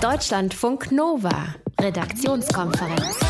[0.00, 3.20] Deutschlandfunk Nova, Redaktionskonferenz.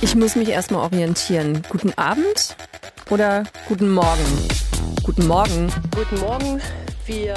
[0.00, 1.62] Ich muss mich erstmal orientieren.
[1.68, 2.56] Guten Abend
[3.10, 4.48] oder guten Morgen?
[5.04, 5.72] Guten Morgen.
[5.94, 6.60] Guten Morgen.
[7.06, 7.36] Wir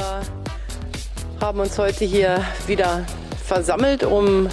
[1.40, 3.06] haben uns heute hier wieder
[3.46, 4.50] versammelt, um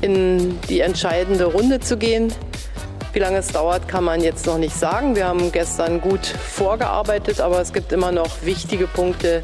[0.00, 2.32] in die entscheidende Runde zu gehen.
[3.14, 5.14] Wie lange es dauert, kann man jetzt noch nicht sagen.
[5.14, 9.40] Wir haben gestern gut vorgearbeitet, aber es gibt immer noch wichtige Punkte,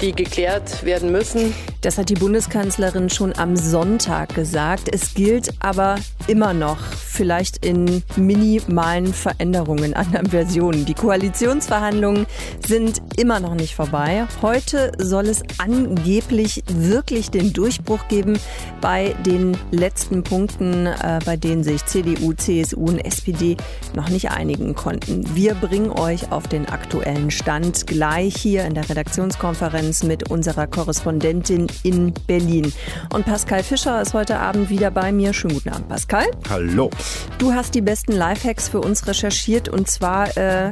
[0.00, 1.54] die geklärt werden müssen.
[1.80, 4.88] Das hat die Bundeskanzlerin schon am Sonntag gesagt.
[4.92, 10.84] Es gilt aber immer noch, vielleicht in minimalen Veränderungen, anderen Versionen.
[10.86, 12.26] Die Koalitionsverhandlungen
[12.66, 14.26] sind immer noch nicht vorbei.
[14.42, 18.38] Heute soll es angeblich wirklich den Durchbruch geben
[18.80, 23.56] bei den letzten Punkten, äh, bei denen sich CDU, CSU und SPD
[23.94, 25.24] noch nicht einigen konnten.
[25.34, 31.66] Wir bringen euch auf den aktuellen Stand gleich hier in der Redaktionskonferenz mit unserer Korrespondentin
[31.82, 32.72] in Berlin.
[33.12, 35.32] Und Pascal Fischer ist heute Abend wieder bei mir.
[35.32, 36.26] Schönen guten Abend, Pascal.
[36.48, 36.90] Hallo.
[37.38, 40.70] Du hast die besten Lifehacks für uns recherchiert und zwar äh,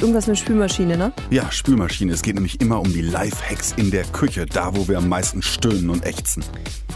[0.00, 1.12] irgendwas mit Spülmaschine, ne?
[1.30, 2.12] Ja, Spülmaschine.
[2.12, 5.42] Es geht nämlich immer um die Lifehacks in der Küche, da wo wir am meisten
[5.42, 6.44] stöhnen und ächzen.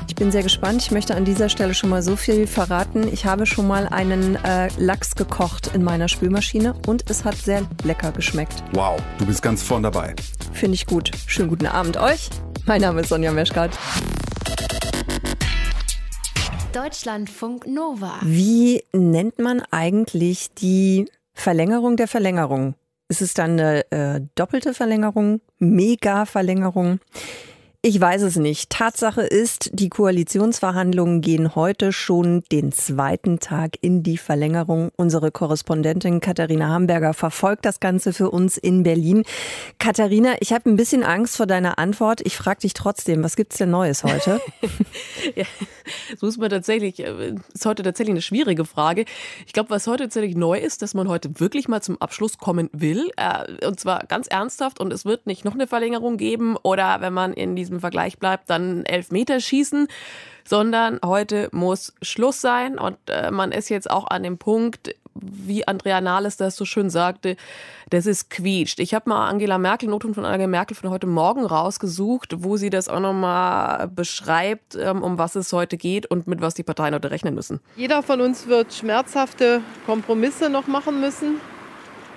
[0.08, 0.82] Ich bin sehr gespannt.
[0.82, 3.08] Ich möchte an dieser Stelle schon mal so viel verraten.
[3.12, 7.62] Ich habe schon mal einen äh, Lachs gekocht in meiner Spülmaschine und es hat sehr
[7.82, 8.62] lecker geschmeckt.
[8.72, 10.14] Wow, du bist ganz vorn dabei.
[10.52, 11.10] Finde ich gut.
[11.26, 12.28] Schönen guten Abend euch.
[12.66, 13.70] Mein Name ist Sonja Meschkat.
[16.72, 18.18] Deutschlandfunk Nova.
[18.22, 22.74] Wie nennt man eigentlich die Verlängerung der Verlängerung?
[23.08, 26.98] Ist es dann eine äh, doppelte Verlängerung, Mega-Verlängerung?
[27.88, 28.70] Ich weiß es nicht.
[28.70, 34.90] Tatsache ist, die Koalitionsverhandlungen gehen heute schon den zweiten Tag in die Verlängerung.
[34.96, 39.22] Unsere Korrespondentin Katharina Hamburger verfolgt das Ganze für uns in Berlin.
[39.78, 42.22] Katharina, ich habe ein bisschen Angst vor deiner Antwort.
[42.24, 44.40] Ich frage dich trotzdem, was gibt's denn Neues heute?
[45.36, 45.44] ja,
[46.18, 49.04] so ist man tatsächlich, äh, ist heute tatsächlich eine schwierige Frage.
[49.46, 52.68] Ich glaube, was heute tatsächlich neu ist, dass man heute wirklich mal zum Abschluss kommen
[52.72, 53.12] will.
[53.16, 54.80] Äh, und zwar ganz ernsthaft.
[54.80, 58.18] Und es wird nicht noch eine Verlängerung geben oder wenn man in diesem im Vergleich
[58.18, 59.88] bleibt, dann Elfmeter schießen,
[60.44, 65.66] sondern heute muss Schluss sein und äh, man ist jetzt auch an dem Punkt, wie
[65.66, 67.36] Andrea Nahles das so schön sagte,
[67.90, 68.80] das ist quietscht.
[68.80, 72.70] Ich habe mal Angela Merkel, Noten von Angela Merkel von heute Morgen rausgesucht, wo sie
[72.70, 76.94] das auch nochmal beschreibt, ähm, um was es heute geht und mit was die Parteien
[76.94, 77.60] heute rechnen müssen.
[77.76, 81.40] Jeder von uns wird schmerzhafte Kompromisse noch machen müssen.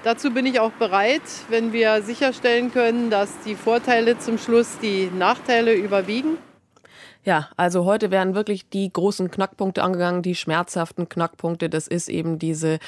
[0.04, 5.12] Dazu bin ich auch bereit, wenn wir sicherstellen können, dass die Vorteile zum Schluss die
[5.14, 6.38] Nachteile überwiegen.
[7.26, 11.70] Ja, also heute werden wirklich die großen Knackpunkte angegangen, die schmerzhaften Knackpunkte.
[11.70, 12.80] Das ist eben diese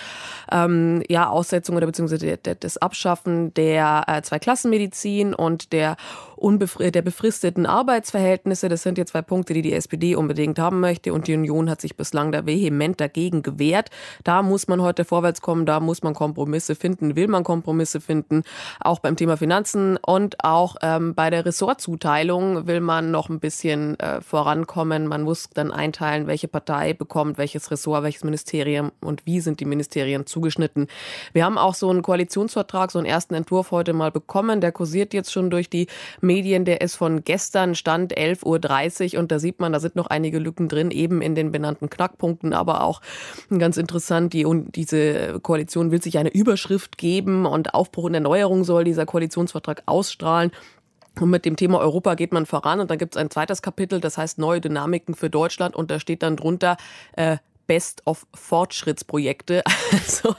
[0.49, 5.97] ähm, ja, Aussetzung oder beziehungsweise das Abschaffen der äh, Zweiklassenmedizin und der,
[6.39, 8.69] der befristeten Arbeitsverhältnisse.
[8.69, 11.81] Das sind jetzt zwei Punkte, die die SPD unbedingt haben möchte und die Union hat
[11.81, 13.89] sich bislang da vehement dagegen gewehrt.
[14.23, 18.43] Da muss man heute vorwärts kommen, da muss man Kompromisse finden, will man Kompromisse finden,
[18.79, 23.99] auch beim Thema Finanzen und auch ähm, bei der Ressortzuteilung will man noch ein bisschen
[23.99, 25.07] äh, vorankommen.
[25.07, 29.65] Man muss dann einteilen, welche Partei bekommt welches Ressort, welches Ministerium und wie sind die
[29.65, 30.87] Ministerien zugeschnitten.
[31.33, 34.61] Wir haben auch so einen Koalitionsvertrag, so einen ersten Entwurf heute mal bekommen.
[34.61, 35.87] Der kursiert jetzt schon durch die
[36.21, 36.65] Medien.
[36.65, 40.39] Der ist von gestern, Stand 11.30 Uhr und da sieht man, da sind noch einige
[40.39, 43.01] Lücken drin, eben in den benannten Knackpunkten, aber auch
[43.57, 44.45] ganz interessant, die,
[44.75, 50.51] diese Koalition will sich eine Überschrift geben und Aufbruch und Erneuerung soll dieser Koalitionsvertrag ausstrahlen.
[51.19, 53.99] Und mit dem Thema Europa geht man voran und dann gibt es ein zweites Kapitel,
[53.99, 56.77] das heißt Neue Dynamiken für Deutschland und da steht dann drunter
[57.13, 59.63] äh, Best of Fortschrittsprojekte.
[59.91, 60.35] Also,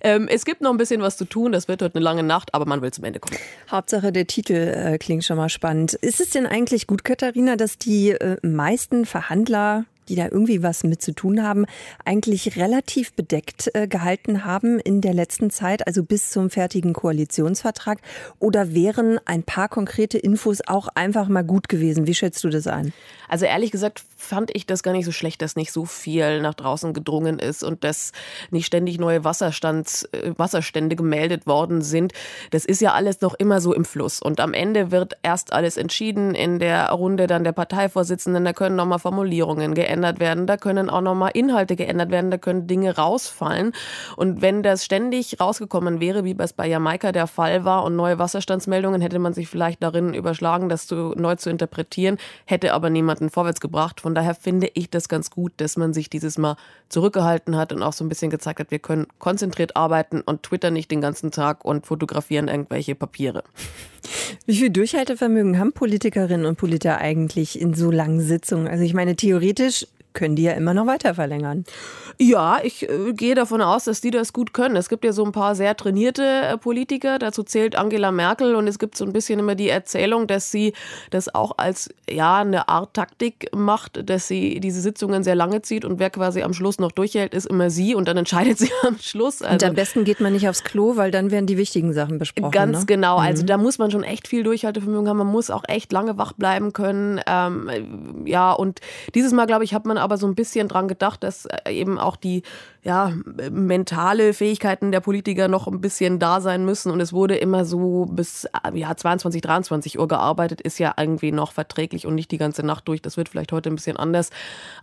[0.00, 2.52] ähm, es gibt noch ein bisschen was zu tun, das wird heute eine lange Nacht,
[2.54, 3.38] aber man will zum Ende kommen.
[3.70, 5.94] Hauptsache der Titel äh, klingt schon mal spannend.
[5.94, 10.84] Ist es denn eigentlich gut, Katharina, dass die äh, meisten Verhandler die da irgendwie was
[10.84, 11.66] mit zu tun haben,
[12.04, 17.98] eigentlich relativ bedeckt äh, gehalten haben in der letzten Zeit, also bis zum fertigen Koalitionsvertrag?
[18.38, 22.06] Oder wären ein paar konkrete Infos auch einfach mal gut gewesen?
[22.06, 22.92] Wie schätzt du das ein?
[23.28, 26.54] Also ehrlich gesagt fand ich das gar nicht so schlecht, dass nicht so viel nach
[26.54, 28.12] draußen gedrungen ist und dass
[28.50, 32.12] nicht ständig neue Wasserstands, äh, Wasserstände gemeldet worden sind.
[32.50, 34.22] Das ist ja alles noch immer so im Fluss.
[34.22, 38.44] Und am Ende wird erst alles entschieden in der Runde dann der Parteivorsitzenden.
[38.44, 42.36] Da können nochmal Formulierungen geändert geändert werden, da können auch nochmal Inhalte geändert werden, da
[42.36, 43.72] können Dinge rausfallen.
[44.16, 48.18] Und wenn das ständig rausgekommen wäre, wie es bei Jamaika der Fall war und neue
[48.18, 53.30] Wasserstandsmeldungen, hätte man sich vielleicht darin überschlagen, das zu, neu zu interpretieren, hätte aber niemanden
[53.30, 54.02] vorwärts gebracht.
[54.02, 56.56] Von daher finde ich das ganz gut, dass man sich dieses Mal
[56.90, 60.70] zurückgehalten hat und auch so ein bisschen gezeigt hat, wir können konzentriert arbeiten und Twitter
[60.70, 63.42] nicht den ganzen Tag und fotografieren irgendwelche Papiere.
[64.44, 68.68] Wie viel Durchhaltevermögen haben Politikerinnen und Politiker eigentlich in so langen Sitzungen?
[68.68, 69.85] Also ich meine, theoretisch
[70.16, 71.64] können die ja immer noch weiter verlängern.
[72.18, 74.74] Ja, ich äh, gehe davon aus, dass die das gut können.
[74.74, 78.66] Es gibt ja so ein paar sehr trainierte äh, Politiker, dazu zählt Angela Merkel und
[78.66, 80.72] es gibt so ein bisschen immer die Erzählung, dass sie
[81.10, 85.84] das auch als ja eine Art Taktik macht, dass sie diese Sitzungen sehr lange zieht
[85.84, 88.98] und wer quasi am Schluss noch durchhält, ist immer sie und dann entscheidet sie am
[88.98, 89.42] Schluss.
[89.42, 92.18] Also, und am besten geht man nicht aufs Klo, weil dann werden die wichtigen Sachen
[92.18, 92.50] besprochen.
[92.50, 92.86] Ganz ne?
[92.86, 93.18] genau.
[93.18, 93.46] Also mhm.
[93.46, 95.18] da muss man schon echt viel Durchhaltevermögen haben.
[95.18, 97.20] Man muss auch echt lange wach bleiben können.
[97.26, 98.80] Ähm, ja, und
[99.14, 101.98] dieses Mal, glaube ich, hat man aber so ein bisschen dran gedacht, dass äh, eben
[101.98, 102.42] auch die
[102.82, 103.12] ja,
[103.50, 106.92] mentale Fähigkeiten der Politiker noch ein bisschen da sein müssen.
[106.92, 111.32] Und es wurde immer so bis äh, ja, 22, 23 Uhr gearbeitet, ist ja irgendwie
[111.32, 113.02] noch verträglich und nicht die ganze Nacht durch.
[113.02, 114.30] Das wird vielleicht heute ein bisschen anders.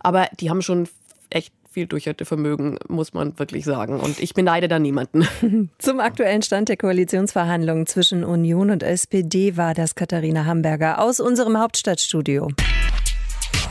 [0.00, 0.86] Aber die haben schon
[1.30, 3.98] echt viel Durchhaltevermögen, muss man wirklich sagen.
[3.98, 5.26] Und ich beneide da niemanden.
[5.78, 11.58] Zum aktuellen Stand der Koalitionsverhandlungen zwischen Union und SPD war das Katharina Hamburger aus unserem
[11.58, 12.48] Hauptstadtstudio.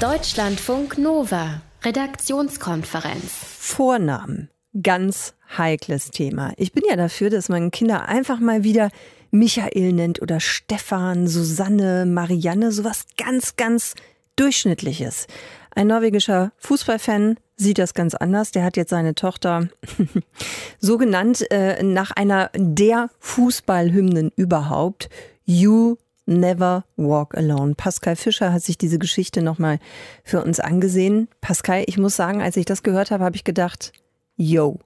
[0.03, 3.31] Deutschlandfunk Nova, Redaktionskonferenz.
[3.57, 4.49] Vornamen.
[4.83, 6.51] Ganz heikles Thema.
[6.57, 8.89] Ich bin ja dafür, dass man Kinder einfach mal wieder
[9.31, 13.93] Michael nennt oder Stefan, Susanne, Marianne, sowas ganz, ganz
[14.35, 15.27] Durchschnittliches.
[15.73, 18.51] Ein norwegischer Fußballfan sieht das ganz anders.
[18.51, 19.69] Der hat jetzt seine Tochter
[20.79, 25.07] so genannt äh, nach einer der Fußballhymnen überhaupt.
[25.45, 27.75] You Never Walk Alone.
[27.75, 29.79] Pascal Fischer hat sich diese Geschichte nochmal
[30.23, 31.27] für uns angesehen.
[31.41, 33.91] Pascal, ich muss sagen, als ich das gehört habe, habe ich gedacht,
[34.35, 34.79] yo.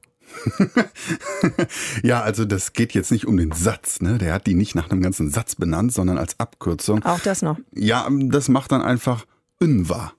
[2.04, 4.18] ja, also das geht jetzt nicht um den Satz, ne?
[4.18, 7.04] Der hat die nicht nach einem ganzen Satz benannt, sondern als Abkürzung.
[7.06, 7.57] Auch das noch.
[7.74, 9.25] Ja, das macht dann einfach
[9.60, 10.13] Unwa.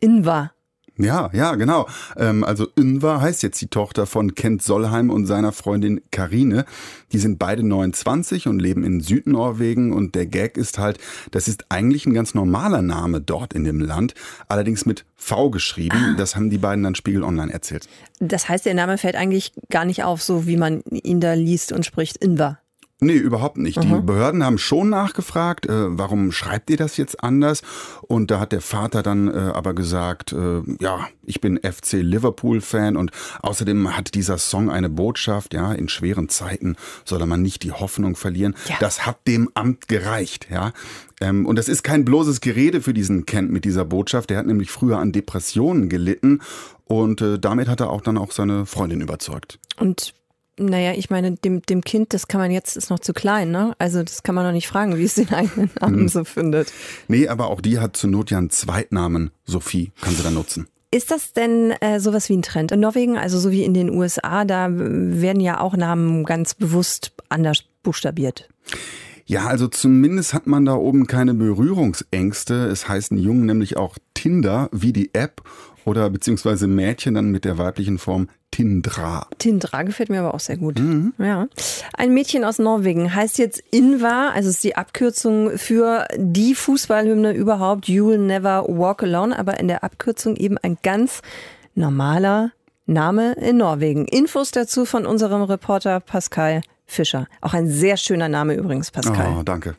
[0.00, 0.52] Inwa.
[0.98, 1.86] Ja, ja, genau.
[2.16, 6.64] Ähm, also Ünvar heißt jetzt die Tochter von Kent Sollheim und seiner Freundin Karine.
[7.12, 10.98] Die sind beide 29 und leben in Südnorwegen und der Gag ist halt,
[11.32, 14.14] das ist eigentlich ein ganz normaler Name dort in dem Land,
[14.48, 16.12] allerdings mit V geschrieben.
[16.12, 16.14] Ah.
[16.16, 17.88] Das haben die beiden dann Spiegel Online erzählt.
[18.18, 21.72] Das heißt, der Name fällt eigentlich gar nicht auf, so wie man ihn da liest
[21.72, 22.16] und spricht.
[22.16, 22.58] Invar.
[22.98, 23.82] Nee, überhaupt nicht.
[23.82, 24.06] Die mhm.
[24.06, 27.60] Behörden haben schon nachgefragt, äh, warum schreibt ihr das jetzt anders?
[28.00, 32.96] Und da hat der Vater dann äh, aber gesagt, äh, ja, ich bin FC Liverpool-Fan
[32.96, 33.10] und
[33.42, 38.16] außerdem hat dieser Song eine Botschaft, ja, in schweren Zeiten solle man nicht die Hoffnung
[38.16, 38.54] verlieren.
[38.66, 38.76] Ja.
[38.80, 40.72] Das hat dem Amt gereicht, ja.
[41.20, 44.30] Ähm, und das ist kein bloßes Gerede für diesen Kent mit dieser Botschaft.
[44.30, 46.40] Der hat nämlich früher an Depressionen gelitten
[46.86, 49.58] und äh, damit hat er auch dann auch seine Freundin überzeugt.
[49.78, 50.14] Und
[50.58, 53.74] naja, ich meine, dem, dem Kind, das kann man jetzt, ist noch zu klein, ne?
[53.78, 56.08] Also das kann man noch nicht fragen, wie es den eigenen Namen hm.
[56.08, 56.72] so findet.
[57.08, 60.68] Nee, aber auch die hat zur Not ja einen Zweitnamen, Sophie, kann sie da nutzen.
[60.90, 63.18] Ist das denn äh, sowas wie ein Trend in Norwegen?
[63.18, 68.48] Also so wie in den USA, da werden ja auch Namen ganz bewusst anders buchstabiert.
[69.26, 72.66] Ja, also zumindest hat man da oben keine Berührungsängste.
[72.68, 75.42] Es heißen Jungen nämlich auch Tinder wie die App
[75.84, 79.26] oder beziehungsweise Mädchen dann mit der weiblichen Form Tindra.
[79.36, 80.78] Tindra gefällt mir aber auch sehr gut.
[80.78, 81.12] Mhm.
[81.18, 81.46] Ja.
[81.92, 87.84] Ein Mädchen aus Norwegen heißt jetzt Inva, also ist die Abkürzung für die Fußballhymne überhaupt,
[87.84, 91.20] You'll Never Walk Alone, aber in der Abkürzung eben ein ganz
[91.74, 92.52] normaler
[92.86, 94.06] Name in Norwegen.
[94.06, 97.26] Infos dazu von unserem Reporter Pascal Fischer.
[97.42, 99.36] Auch ein sehr schöner Name übrigens, Pascal.
[99.38, 99.76] Oh, danke.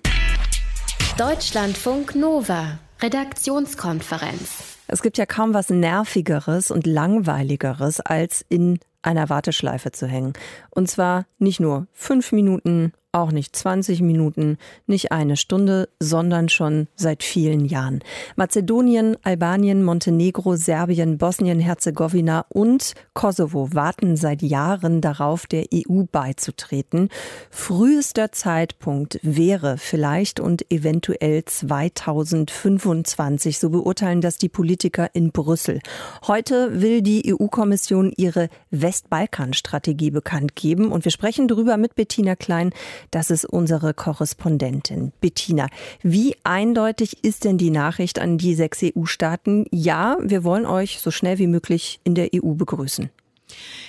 [1.18, 4.77] Deutschlandfunk Nova, Redaktionskonferenz.
[4.88, 10.34] Es gibt ja kaum was Nervigeres und Langweiligeres, als in einer Warteschleife zu hängen.
[10.78, 16.88] Und zwar nicht nur fünf Minuten, auch nicht 20 Minuten, nicht eine Stunde, sondern schon
[16.96, 18.04] seit vielen Jahren.
[18.36, 27.10] Mazedonien, Albanien, Montenegro, Serbien, Bosnien-Herzegowina und Kosovo warten seit Jahren darauf, der EU beizutreten.
[27.50, 35.80] Frühester Zeitpunkt wäre vielleicht und eventuell 2025, so beurteilen das die Politiker in Brüssel.
[36.28, 42.72] Heute will die EU-Kommission ihre Westbalkan-Strategie bekannt geben und wir sprechen darüber mit Bettina Klein,
[43.12, 45.68] das ist unsere Korrespondentin Bettina.
[46.02, 49.66] Wie eindeutig ist denn die Nachricht an die sechs EU-Staaten?
[49.72, 53.10] Ja, wir wollen euch so schnell wie möglich in der EU begrüßen.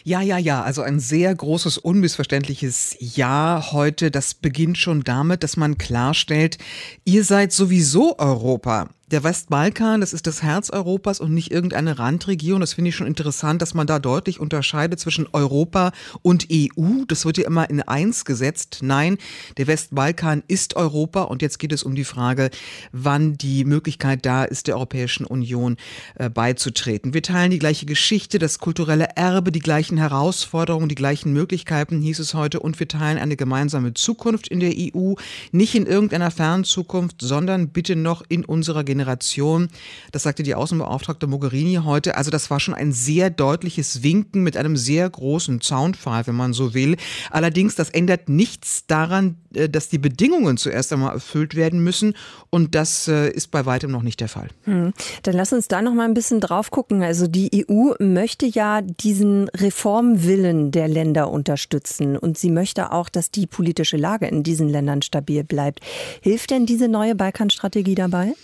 [0.05, 0.63] Ja, ja, ja.
[0.63, 4.11] Also ein sehr großes, unmissverständliches Ja heute.
[4.11, 6.59] Das beginnt schon damit, dass man klarstellt,
[7.05, 8.89] ihr seid sowieso Europa.
[9.11, 12.61] Der Westbalkan, das ist das Herz Europas und nicht irgendeine Randregion.
[12.61, 17.05] Das finde ich schon interessant, dass man da deutlich unterscheidet zwischen Europa und EU.
[17.07, 18.81] Das wird ja immer in eins gesetzt.
[18.83, 19.17] Nein,
[19.57, 22.51] der Westbalkan ist Europa und jetzt geht es um die Frage,
[22.93, 25.79] wann die Möglichkeit da ist, der Europäischen Union
[26.17, 27.15] äh, beizutreten.
[27.15, 32.19] Wir teilen die gleiche Geschichte, das kulturelle Erbe, die gleichen Herausforderungen, die gleichen Möglichkeiten, hieß
[32.19, 35.15] es heute, und wir teilen eine gemeinsame Zukunft in der EU,
[35.51, 39.69] nicht in irgendeiner fernen Zukunft, sondern bitte noch in unserer Generation Generation.
[40.13, 42.17] Das sagte die Außenbeauftragte Mogherini heute.
[42.17, 46.53] Also das war schon ein sehr deutliches Winken mit einem sehr großen Zaunpfahl, wenn man
[46.53, 46.97] so will.
[47.31, 52.15] Allerdings, das ändert nichts daran, äh, dass die Bedingungen zuerst einmal erfüllt werden müssen.
[52.51, 54.49] Und das äh, ist bei weitem noch nicht der Fall.
[54.65, 54.93] Hm.
[55.23, 57.03] Dann lass uns da noch mal ein bisschen drauf gucken.
[57.03, 62.17] Also die EU möchte ja diesen Reformwillen der Länder unterstützen.
[62.17, 65.81] Und sie möchte auch, dass die politische Lage in diesen Ländern stabil bleibt.
[66.21, 68.35] Hilft denn diese neue Balkanstrategie dabei?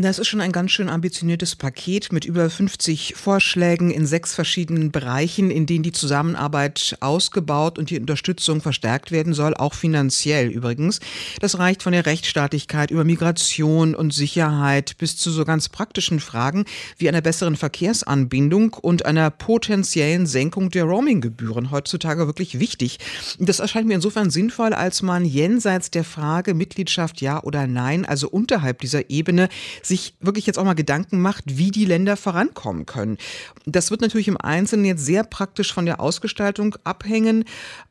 [0.00, 4.92] Das ist schon ein ganz schön ambitioniertes Paket mit über 50 Vorschlägen in sechs verschiedenen
[4.92, 11.00] Bereichen, in denen die Zusammenarbeit ausgebaut und die Unterstützung verstärkt werden soll, auch finanziell übrigens.
[11.40, 16.64] Das reicht von der Rechtsstaatlichkeit über Migration und Sicherheit bis zu so ganz praktischen Fragen
[16.98, 21.72] wie einer besseren Verkehrsanbindung und einer potenziellen Senkung der Roaminggebühren.
[21.72, 23.00] Heutzutage wirklich wichtig.
[23.40, 28.28] Das erscheint mir insofern sinnvoll, als man jenseits der Frage Mitgliedschaft ja oder nein, also
[28.28, 29.48] unterhalb dieser Ebene,
[29.88, 33.18] sich wirklich jetzt auch mal Gedanken macht, wie die Länder vorankommen können.
[33.66, 37.44] Das wird natürlich im Einzelnen jetzt sehr praktisch von der Ausgestaltung abhängen,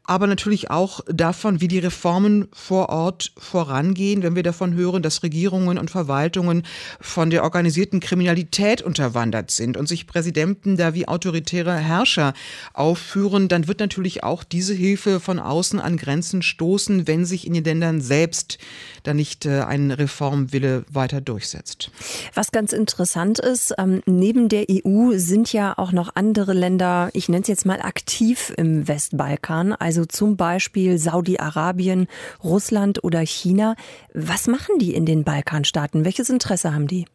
[0.04, 5.22] aber natürlich auch davon, wie die Reformen vor Ort vorangehen, wenn wir davon hören, dass
[5.22, 6.64] Regierungen und Verwaltungen
[7.02, 12.34] von der organisierten Kriminalität unterwandert sind und sich Präsidenten da wie autoritäre Herrscher
[12.74, 17.54] aufführen, dann wird natürlich auch diese Hilfe von außen an Grenzen stoßen, wenn sich in
[17.54, 18.58] den Ländern selbst
[19.04, 21.87] da nicht äh, ein Reformwille weiter durchsetzt.
[22.34, 27.28] Was ganz interessant ist, ähm, neben der EU sind ja auch noch andere Länder, ich
[27.28, 32.06] nenne es jetzt mal aktiv im Westbalkan, also also zum Beispiel Saudi-Arabien,
[32.44, 33.76] Russland oder China.
[34.14, 36.06] Was machen die in den Balkanstaaten?
[36.06, 37.08] Welches Interesse haben die?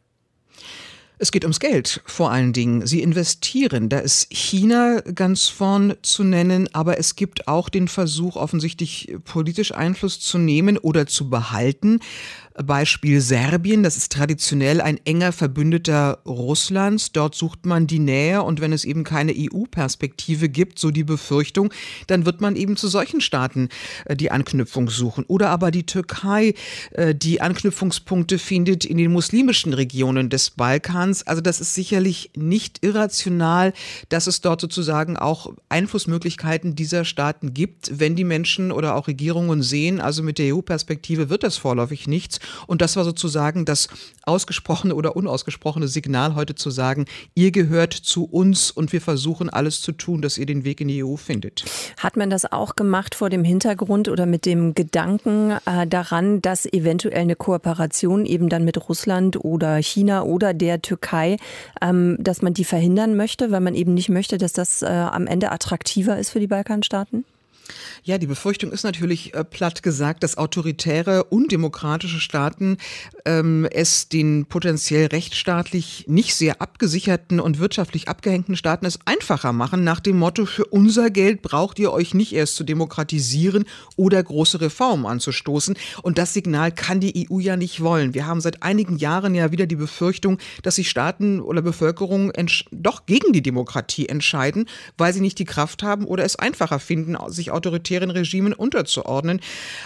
[1.19, 2.85] Es geht ums Geld vor allen Dingen.
[2.85, 3.89] Sie investieren.
[3.89, 9.73] Da ist China ganz vorn zu nennen, aber es gibt auch den Versuch, offensichtlich politisch
[9.73, 12.01] Einfluss zu nehmen oder zu behalten.
[12.55, 17.13] Beispiel Serbien, das ist traditionell ein enger Verbündeter Russlands.
[17.13, 21.73] Dort sucht man die Nähe und wenn es eben keine EU-Perspektive gibt, so die Befürchtung,
[22.09, 23.69] dann wird man eben zu solchen Staaten
[24.05, 25.25] äh, die Anknüpfung suchen.
[25.29, 26.55] Oder aber die Türkei,
[26.91, 31.27] äh, die Anknüpfungspunkte findet in den muslimischen Regionen des Balkans.
[31.27, 33.73] Also das ist sicherlich nicht irrational,
[34.11, 39.63] dass es dort sozusagen auch Einflussmöglichkeiten dieser Staaten gibt, wenn die Menschen oder auch Regierungen
[39.63, 43.89] sehen, also mit der EU-Perspektive wird das vorläufig nichts und das war sozusagen das
[44.25, 49.81] ausgesprochene oder unausgesprochene Signal heute zu sagen, ihr gehört zu uns und wir versuchen alles
[49.81, 51.65] zu tun, dass ihr den Weg in die EU findet.
[51.99, 56.67] Hat man das auch gemacht vor dem Hintergrund oder mit dem Gedanken äh, daran, dass
[56.67, 61.37] eventuell eine Kooperation eben dann mit Russland oder China oder der Türkei,
[61.81, 65.27] ähm, dass man die verhindern möchte, weil man eben nicht möchte, dass das äh, am
[65.27, 67.25] Ende attraktiver ist für die Balkanstaaten?
[68.05, 72.79] Ja, die Befürchtung ist natürlich äh, platt gesagt, dass autoritäre, undemokratische Staaten
[73.25, 79.85] ähm, es den potenziell rechtsstaatlich nicht sehr abgesicherten und wirtschaftlich abgehängten Staaten es einfacher machen,
[79.85, 83.65] nach dem Motto, für unser Geld braucht ihr euch nicht erst zu demokratisieren
[83.97, 85.77] oder große Reformen anzustoßen.
[86.03, 88.15] Und das Signal kann die EU ja nicht wollen.
[88.15, 92.33] Wir haben seit einigen Jahren ja wieder die Befürchtung, dass sich Staaten oder Bevölkerung
[92.71, 94.67] doch gegen die Demokratie entscheiden,
[94.99, 99.41] weil sie nicht die Kraft haben oder es einfacher finden, sich autoritären Regimen unterzuordnen.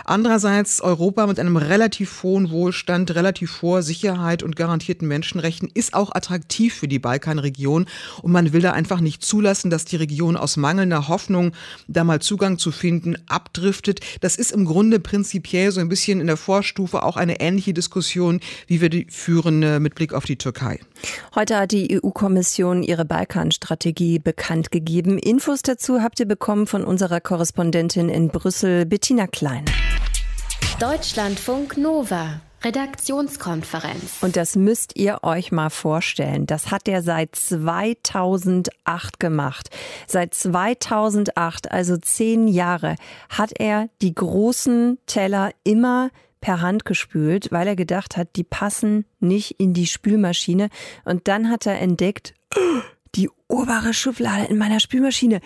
[0.04, 6.14] Andererseits Europa mit einem relativ hohen Wohlstand, relativ hoher Sicherheit und garantierten Menschenrechten ist auch
[6.14, 7.87] attraktiv für die Balkanregion
[8.23, 11.52] und man will da einfach nicht zulassen, dass die Region aus mangelnder Hoffnung,
[11.87, 14.00] da mal Zugang zu finden, abdriftet.
[14.21, 18.40] Das ist im Grunde prinzipiell so ein bisschen in der Vorstufe auch eine ähnliche Diskussion,
[18.66, 20.80] wie wir die führen äh, mit Blick auf die Türkei.
[21.35, 25.18] Heute hat die EU-Kommission ihre Balkanstrategie bekannt gegeben.
[25.18, 29.65] Infos dazu habt ihr bekommen von unserer Korrespondentin in Brüssel, Bettina Klein.
[30.79, 32.41] Deutschlandfunk Nova.
[32.63, 34.19] Redaktionskonferenz.
[34.23, 36.47] Und das müsst ihr euch mal vorstellen.
[36.47, 39.71] Das hat er seit 2008 gemacht.
[40.07, 42.97] Seit 2008, also zehn Jahre,
[43.29, 46.11] hat er die großen Teller immer
[46.41, 50.69] per Hand gespült, weil er gedacht hat, die passen nicht in die Spülmaschine.
[51.05, 52.35] Und dann hat er entdeckt,
[53.15, 55.41] die obere Schublade in meiner Spülmaschine,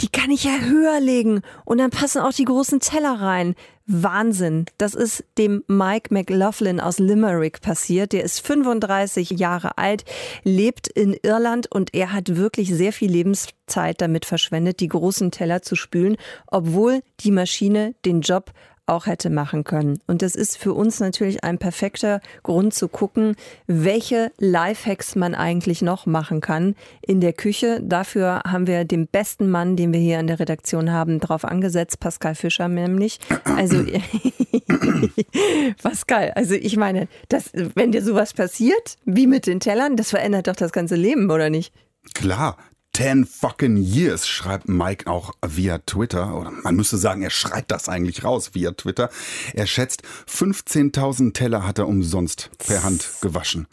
[0.00, 3.54] die kann ich ja höher legen und dann passen auch die großen Teller rein.
[3.86, 4.66] Wahnsinn.
[4.78, 8.12] Das ist dem Mike McLaughlin aus Limerick passiert.
[8.12, 10.04] Der ist 35 Jahre alt,
[10.44, 15.62] lebt in Irland und er hat wirklich sehr viel Lebenszeit damit verschwendet, die großen Teller
[15.62, 18.52] zu spülen, obwohl die Maschine den Job
[18.86, 20.00] auch hätte machen können.
[20.06, 23.36] Und das ist für uns natürlich ein perfekter Grund zu gucken,
[23.66, 27.80] welche Lifehacks man eigentlich noch machen kann in der Küche.
[27.82, 32.00] Dafür haben wir den besten Mann, den wir hier in der Redaktion haben, drauf angesetzt,
[32.00, 33.20] Pascal Fischer nämlich.
[33.56, 33.84] Also
[35.82, 40.48] Pascal, also ich meine, das, wenn dir sowas passiert, wie mit den Tellern, das verändert
[40.48, 41.72] doch das ganze Leben, oder nicht?
[42.14, 42.56] Klar,
[42.92, 46.38] Ten fucking years, schreibt Mike auch via Twitter.
[46.38, 49.08] Oder man müsste sagen, er schreit das eigentlich raus via Twitter.
[49.54, 53.66] Er schätzt, 15.000 Teller hat er umsonst per Hand gewaschen.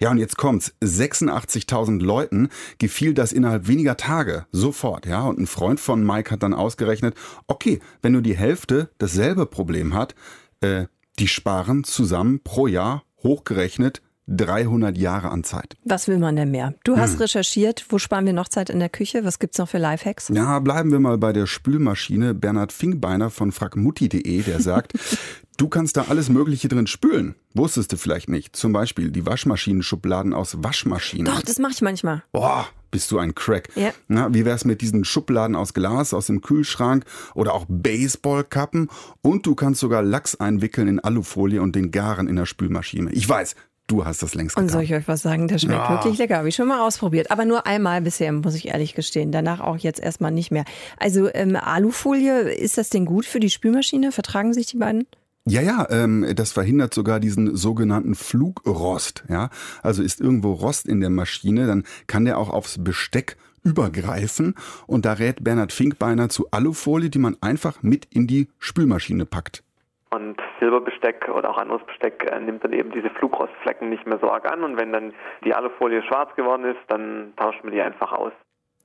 [0.00, 0.72] Ja, und jetzt kommt's.
[0.82, 2.48] 86.000 Leuten
[2.78, 4.46] gefiel das innerhalb weniger Tage.
[4.52, 5.20] Sofort, ja.
[5.22, 7.14] Und ein Freund von Mike hat dann ausgerechnet,
[7.48, 10.14] okay, wenn nur die Hälfte dasselbe Problem hat,
[10.62, 10.86] äh,
[11.18, 15.76] die sparen zusammen pro Jahr hochgerechnet 300 Jahre an Zeit.
[15.84, 16.74] Was will man denn mehr?
[16.84, 17.20] Du hast hm.
[17.20, 19.24] recherchiert, wo sparen wir noch Zeit in der Küche?
[19.24, 20.28] Was gibt's noch für Lifehacks?
[20.28, 22.34] Ja, bleiben wir mal bei der Spülmaschine.
[22.34, 24.92] Bernhard Finkbeiner von fragmutti.de, der sagt,
[25.56, 27.34] du kannst da alles Mögliche drin spülen.
[27.54, 28.56] Wusstest du vielleicht nicht.
[28.56, 31.26] Zum Beispiel die Waschmaschinenschubladen aus Waschmaschinen.
[31.26, 32.22] Doch, das mache ich manchmal.
[32.32, 33.70] Boah, bist du ein Crack.
[33.74, 33.92] Ja.
[34.06, 38.88] Na, wie wär's mit diesen Schubladen aus Glas, aus dem Kühlschrank oder auch Baseballkappen?
[39.22, 43.10] Und du kannst sogar Lachs einwickeln in Alufolie und den garen in der Spülmaschine.
[43.12, 43.56] Ich weiß,
[43.92, 44.64] Du hast das längst getan.
[44.64, 45.48] Und soll ich euch was sagen?
[45.48, 45.90] Das schmeckt ja.
[45.90, 46.38] wirklich lecker.
[46.38, 47.30] Habe ich schon mal ausprobiert.
[47.30, 49.32] Aber nur einmal bisher, muss ich ehrlich gestehen.
[49.32, 50.64] Danach auch jetzt erstmal nicht mehr.
[50.98, 54.10] Also ähm, Alufolie, ist das denn gut für die Spülmaschine?
[54.10, 55.06] Vertragen sich die beiden?
[55.44, 59.24] Ja, ja, ähm, das verhindert sogar diesen sogenannten Flugrost.
[59.28, 59.50] Ja,
[59.82, 64.54] also ist irgendwo Rost in der Maschine, dann kann der auch aufs Besteck übergreifen.
[64.86, 69.62] Und da rät Bernhard Finkbeiner zu Alufolie, die man einfach mit in die Spülmaschine packt.
[70.10, 74.30] Und Silberbesteck oder auch anderes Besteck äh, nimmt dann eben diese Flugrostflecken nicht mehr so
[74.30, 74.62] arg an.
[74.62, 75.12] Und wenn dann
[75.44, 78.32] die Alufolie schwarz geworden ist, dann tauscht man die einfach aus.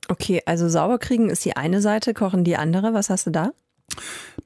[0.09, 2.93] Okay, also sauber kriegen ist die eine Seite, kochen die andere.
[2.93, 3.51] Was hast du da?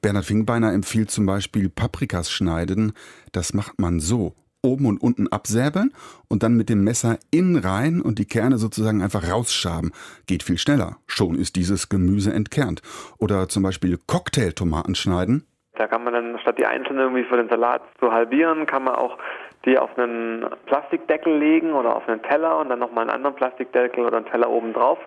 [0.02, 2.92] Bernhard Finkbeiner empfiehlt zum Beispiel Paprikas schneiden.
[3.32, 4.34] Das macht man so.
[4.64, 5.92] Oben und unten absäbeln
[6.28, 9.90] und dann mit dem Messer innen rein und die Kerne sozusagen einfach rausschaben.
[10.26, 10.98] Geht viel schneller.
[11.06, 12.80] Schon ist dieses Gemüse entkernt.
[13.18, 15.46] Oder zum Beispiel Cocktailtomaten schneiden.
[15.74, 18.94] Da kann man dann, statt die einzelnen irgendwie für den Salat zu halbieren, kann man
[18.94, 19.16] auch
[19.64, 24.04] die auf einen Plastikdeckel legen oder auf einen Teller und dann nochmal einen anderen Plastikdeckel
[24.04, 24.98] oder einen Teller oben drauf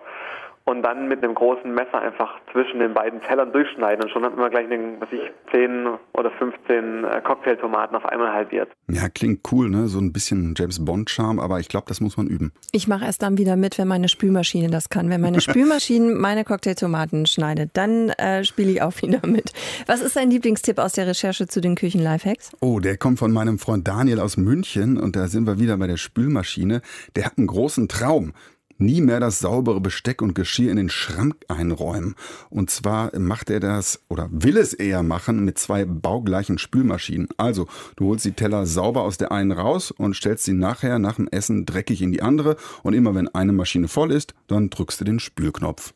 [0.68, 4.02] und dann mit einem großen Messer einfach zwischen den beiden Tellern durchschneiden.
[4.02, 5.20] Und schon hat man gleich, einen, was ich,
[5.52, 8.68] 10 oder 15 äh, Cocktailtomaten auf einmal halbiert.
[8.88, 9.86] Ja, klingt cool, ne?
[9.86, 12.52] So ein bisschen James Bond-Charme, aber ich glaube, das muss man üben.
[12.72, 15.08] Ich mache erst dann wieder mit, wenn meine Spülmaschine das kann.
[15.08, 19.52] Wenn meine Spülmaschine meine Cocktailtomaten schneidet, dann äh, spiele ich auch wieder mit.
[19.86, 22.50] Was ist dein Lieblingstipp aus der Recherche zu den Küchen-Lifehacks?
[22.60, 25.86] Oh, der kommt von meinem Freund Daniel aus München und da sind wir wieder bei
[25.86, 26.82] der Spülmaschine.
[27.14, 28.32] Der hat einen großen Traum
[28.78, 32.14] nie mehr das saubere Besteck und Geschirr in den Schrank einräumen.
[32.50, 37.28] Und zwar macht er das oder will es eher machen mit zwei baugleichen Spülmaschinen.
[37.36, 41.16] Also, du holst die Teller sauber aus der einen raus und stellst sie nachher nach
[41.16, 42.56] dem Essen dreckig in die andere.
[42.82, 45.94] Und immer wenn eine Maschine voll ist, dann drückst du den Spülknopf.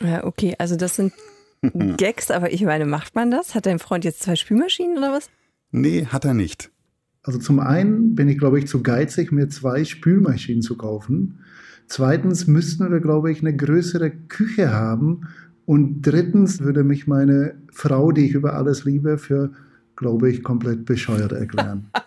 [0.00, 1.12] Ja, okay, also das sind
[1.96, 3.54] Gags, aber ich meine, macht man das?
[3.54, 5.30] Hat dein Freund jetzt zwei Spülmaschinen oder was?
[5.70, 6.70] Nee, hat er nicht.
[7.22, 11.40] Also zum einen bin ich, glaube ich, zu geizig, mir zwei Spülmaschinen zu kaufen.
[11.88, 15.22] Zweitens müssten wir, glaube ich, eine größere Küche haben.
[15.64, 19.50] Und drittens würde mich meine Frau, die ich über alles liebe, für,
[19.96, 21.86] glaube ich, komplett bescheuert erklären.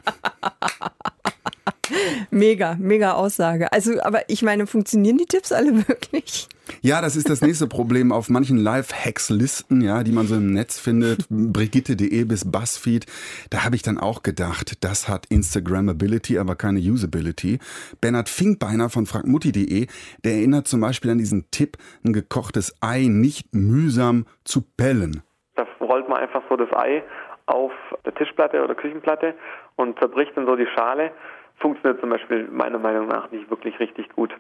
[2.32, 3.72] mega, mega Aussage.
[3.72, 6.48] Also, aber ich meine, funktionieren die Tipps alle wirklich?
[6.82, 10.80] Ja, das ist das nächste Problem auf manchen Live-Hacks-Listen, ja, die man so im Netz
[10.80, 13.06] findet, brigitte.de bis Buzzfeed.
[13.50, 17.60] Da habe ich dann auch gedacht, das hat Instagrammability, aber keine Usability.
[18.02, 19.88] Bernhard Finkbeiner von fragmutti.de,
[20.24, 25.24] der erinnert zum Beispiel an diesen Tipp, ein gekochtes Ei nicht mühsam zu pellen.
[25.56, 27.04] Da rollt man einfach so das Ei
[27.48, 27.72] auf
[28.06, 29.34] der Tischplatte oder Küchenplatte
[29.76, 31.12] und zerbricht dann so die Schale.
[31.60, 34.34] Funktioniert zum Beispiel meiner Meinung nach nicht wirklich richtig gut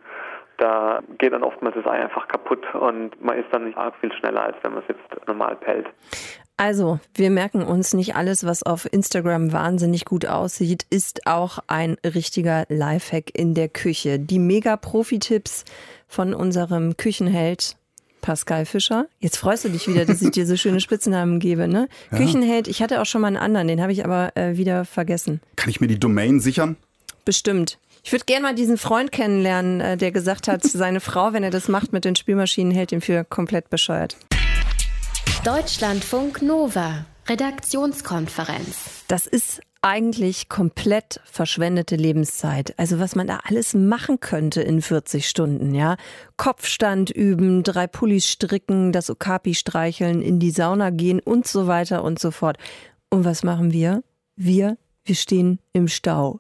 [0.60, 4.12] da geht dann oftmals das Ei einfach kaputt und man ist dann nicht arg viel
[4.14, 5.88] schneller, als wenn man es jetzt normal pellt.
[6.58, 11.96] Also, wir merken uns nicht alles, was auf Instagram wahnsinnig gut aussieht, ist auch ein
[12.04, 14.20] richtiger Lifehack in der Küche.
[14.20, 15.64] Die Mega-Profi-Tipps
[16.08, 17.78] von unserem Küchenheld
[18.20, 19.06] Pascal Fischer.
[19.20, 21.88] Jetzt freust du dich wieder, dass ich dir so schöne Spitznamen gebe, ne?
[22.12, 22.18] Ja.
[22.18, 25.40] Küchenheld, ich hatte auch schon mal einen anderen, den habe ich aber äh, wieder vergessen.
[25.56, 26.76] Kann ich mir die Domain sichern?
[27.30, 27.78] Bestimmt.
[28.04, 31.52] Ich würde gerne mal diesen Freund kennenlernen, äh, der gesagt hat, seine Frau, wenn er
[31.52, 34.18] das macht mit den Spülmaschinen, hält ihn für komplett bescheuert.
[35.46, 39.04] Deutschlandfunk Nova, Redaktionskonferenz.
[39.08, 42.74] Das ist eigentlich komplett verschwendete Lebenszeit.
[42.80, 45.98] Also was man da alles machen könnte in 40 Stunden, ja.
[46.36, 52.04] Kopfstand üben, drei Pullis stricken, das Okapi streicheln, in die Sauna gehen und so weiter
[52.04, 52.58] und so fort.
[53.12, 54.02] Und was machen wir?
[54.36, 56.40] Wir wir stehen im Stau.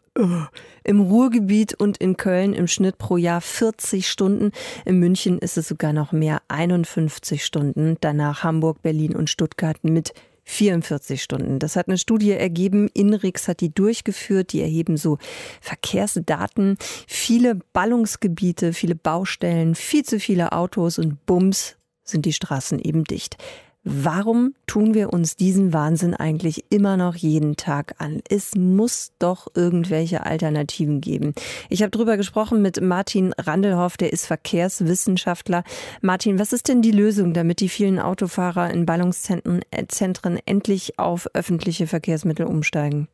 [0.83, 4.51] Im Ruhrgebiet und in Köln im Schnitt pro Jahr 40 Stunden.
[4.85, 7.97] In München ist es sogar noch mehr, 51 Stunden.
[8.01, 10.13] Danach Hamburg, Berlin und Stuttgart mit
[10.49, 11.59] 44 Stunden.
[11.59, 12.89] Das hat eine Studie ergeben.
[12.93, 14.51] Inrix hat die durchgeführt.
[14.51, 15.19] Die erheben so
[15.61, 16.77] Verkehrsdaten.
[17.07, 23.37] Viele Ballungsgebiete, viele Baustellen, viel zu viele Autos und Bums sind die Straßen eben dicht.
[23.83, 28.19] Warum tun wir uns diesen Wahnsinn eigentlich immer noch jeden Tag an?
[28.29, 31.33] Es muss doch irgendwelche Alternativen geben.
[31.69, 35.63] Ich habe darüber gesprochen mit Martin Randelhoff, der ist Verkehrswissenschaftler.
[36.01, 40.99] Martin, was ist denn die Lösung, damit die vielen Autofahrer in Ballungszentren äh, Zentren endlich
[40.99, 43.07] auf öffentliche Verkehrsmittel umsteigen?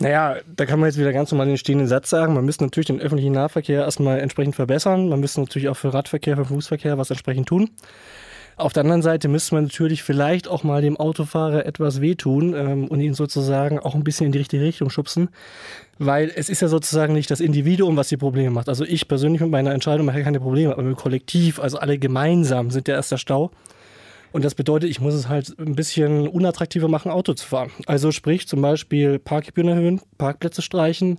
[0.00, 2.34] Naja, da kann man jetzt wieder ganz normal den stehenden Satz sagen.
[2.34, 5.08] Man müsste natürlich den öffentlichen Nahverkehr erstmal entsprechend verbessern.
[5.08, 7.70] Man müsste natürlich auch für Radverkehr, für Fußverkehr was entsprechend tun.
[8.56, 12.88] Auf der anderen Seite müsste man natürlich vielleicht auch mal dem Autofahrer etwas wehtun ähm,
[12.88, 15.30] und ihn sozusagen auch ein bisschen in die richtige Richtung schubsen.
[15.98, 18.68] Weil es ist ja sozusagen nicht das Individuum, was die Probleme macht.
[18.68, 22.70] Also ich persönlich mit meiner Entscheidung mache keine Probleme, aber mit Kollektiv, also alle gemeinsam
[22.70, 23.50] sind der erste Stau.
[24.32, 27.70] Und das bedeutet, ich muss es halt ein bisschen unattraktiver machen, Auto zu fahren.
[27.86, 31.18] Also sprich zum Beispiel Parkgebühren erhöhen, Parkplätze streichen,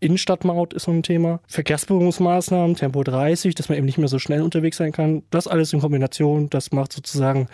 [0.00, 1.40] Innenstadtmaut ist so ein Thema.
[1.46, 5.22] Verkehrsberuhigungsmaßnahmen, Tempo 30, dass man eben nicht mehr so schnell unterwegs sein kann.
[5.30, 7.48] Das alles in Kombination, das macht sozusagen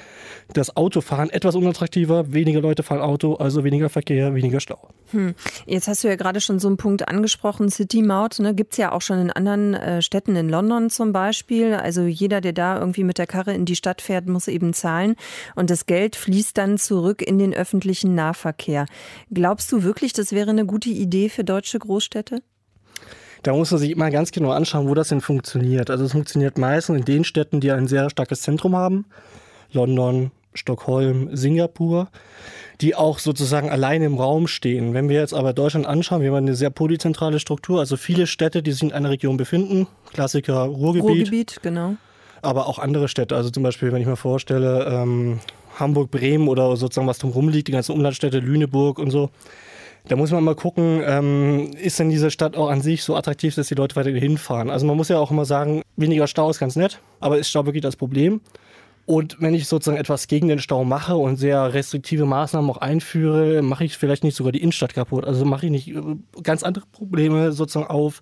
[0.53, 2.33] das Autofahren etwas unattraktiver.
[2.33, 4.89] Weniger Leute fahren Auto, also weniger Verkehr, weniger Stau.
[5.12, 5.35] Hm.
[5.66, 8.38] Jetzt hast du ja gerade schon so einen Punkt angesprochen, City-Maut.
[8.40, 11.75] Ne, Gibt es ja auch schon in anderen äh, Städten, in London zum Beispiel.
[11.75, 15.14] Also jeder, der da irgendwie mit der Karre in die Stadt fährt, muss eben zahlen.
[15.55, 18.87] Und das Geld fließt dann zurück in den öffentlichen Nahverkehr.
[19.33, 22.42] Glaubst du wirklich, das wäre eine gute Idee für deutsche Großstädte?
[23.42, 25.88] Da muss man sich immer ganz genau anschauen, wo das denn funktioniert.
[25.88, 29.07] Also es funktioniert meistens in den Städten, die ein sehr starkes Zentrum haben.
[29.71, 32.09] London, Stockholm, Singapur,
[32.81, 34.95] die auch sozusagen alleine im Raum stehen.
[34.95, 38.62] Wenn wir jetzt aber Deutschland anschauen, wir haben eine sehr polyzentrale Struktur, also viele Städte,
[38.62, 39.87] die sich in einer Region befinden.
[40.12, 41.11] Klassiker Ruhrgebiet.
[41.11, 41.97] Ruhrgebiet, genau.
[42.43, 45.41] Aber auch andere Städte, also zum Beispiel, wenn ich mir vorstelle, ähm,
[45.79, 49.31] Hamburg, Bremen oder sozusagen was drumherum liegt, die ganzen Umlandstädte, Lüneburg und so.
[50.09, 53.57] Da muss man mal gucken, ähm, ist denn diese Stadt auch an sich so attraktiv,
[53.57, 54.71] dass die Leute weiter hinfahren?
[54.71, 57.67] Also man muss ja auch immer sagen, weniger Stau ist ganz nett, aber ist Stau
[57.67, 58.41] wirklich das Problem?
[59.07, 63.62] Und wenn ich sozusagen etwas gegen den Stau mache und sehr restriktive Maßnahmen auch einführe,
[63.62, 65.25] mache ich vielleicht nicht sogar die Innenstadt kaputt.
[65.25, 66.03] Also mache ich nicht äh,
[66.42, 68.21] ganz andere Probleme sozusagen auf,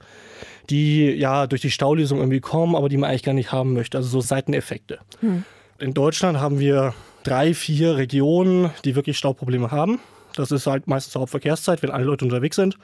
[0.69, 3.97] die ja durch die Staulösung irgendwie kommen, aber die man eigentlich gar nicht haben möchte.
[3.97, 4.99] Also so Seiteneffekte.
[5.21, 5.45] Hm.
[5.79, 6.93] In Deutschland haben wir
[7.23, 10.01] drei, vier Regionen, die wirklich Stauprobleme haben.
[10.37, 12.77] Das ist halt meistens Hauptverkehrszeit, wenn alle Leute unterwegs sind.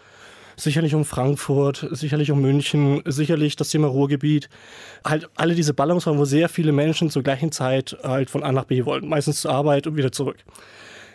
[0.60, 4.50] Sicherlich um Frankfurt, sicherlich um München, sicherlich das Thema Ruhrgebiet.
[5.06, 8.64] Halt alle diese Ballungsräume, wo sehr viele Menschen zur gleichen Zeit halt von A nach
[8.64, 9.08] B wollen.
[9.08, 10.36] Meistens zur Arbeit und wieder zurück.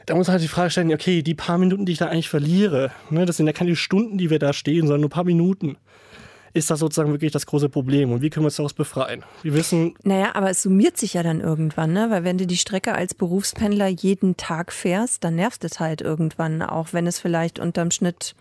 [0.07, 2.27] Da muss man halt die Frage stellen, okay, die paar Minuten, die ich da eigentlich
[2.27, 5.25] verliere, ne, das sind ja keine Stunden, die wir da stehen, sondern nur ein paar
[5.25, 5.77] Minuten
[6.55, 9.23] ist das sozusagen wirklich das große Problem und wie können wir uns daraus befreien?
[9.43, 9.93] Wir wissen.
[10.03, 12.07] Naja, aber es summiert sich ja dann irgendwann, ne?
[12.09, 16.61] Weil wenn du die Strecke als Berufspendler jeden Tag fährst, dann nervt es halt irgendwann,
[16.61, 18.35] auch wenn es vielleicht unterm Schnitt,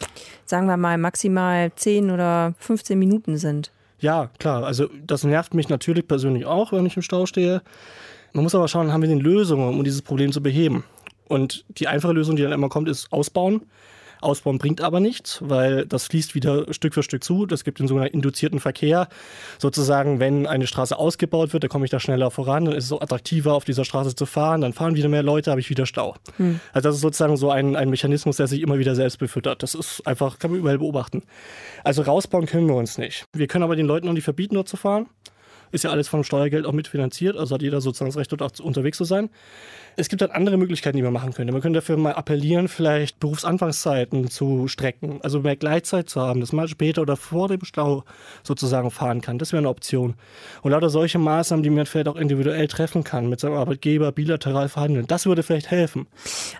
[0.44, 3.72] sagen wir mal, maximal 10 oder 15 Minuten sind.
[3.98, 4.64] Ja, klar.
[4.64, 7.62] Also das nervt mich natürlich persönlich auch, wenn ich im Stau stehe.
[8.32, 10.84] Man muss aber schauen, haben wir denn Lösungen, um dieses Problem zu beheben?
[11.26, 13.62] Und die einfache Lösung, die dann immer kommt, ist ausbauen.
[14.24, 17.46] Ausbauen bringt aber nichts, weil das fließt wieder Stück für Stück zu.
[17.46, 19.08] Das gibt den sogenannten induzierten Verkehr.
[19.58, 22.90] Sozusagen, wenn eine Straße ausgebaut wird, dann komme ich da schneller voran, dann ist es
[22.90, 25.86] so attraktiver, auf dieser Straße zu fahren, dann fahren wieder mehr Leute, habe ich wieder
[25.86, 26.14] Stau.
[26.36, 26.60] Hm.
[26.72, 29.62] Also das ist sozusagen so ein, ein Mechanismus, der sich immer wieder selbst befüttert.
[29.62, 31.22] Das ist einfach, kann man überall beobachten.
[31.82, 33.26] Also rausbauen können wir uns nicht.
[33.32, 35.06] Wir können aber den Leuten auch nicht verbieten, dort zu fahren.
[35.74, 38.64] Ist ja alles vom Steuergeld auch mitfinanziert, also hat jeder sozusagen das Recht, dort auch
[38.64, 39.28] unterwegs zu sein.
[39.96, 41.52] Es gibt dann andere Möglichkeiten, die man machen könnte.
[41.52, 46.52] Man könnte dafür mal appellieren, vielleicht Berufsanfangszeiten zu strecken, also mehr Gleitzeit zu haben, dass
[46.52, 48.04] man später oder vor dem Stau
[48.42, 49.38] sozusagen fahren kann.
[49.38, 50.14] Das wäre eine Option.
[50.62, 54.68] Und lauter solche Maßnahmen, die man vielleicht auch individuell treffen kann, mit seinem Arbeitgeber bilateral
[54.68, 56.06] verhandeln, das würde vielleicht helfen.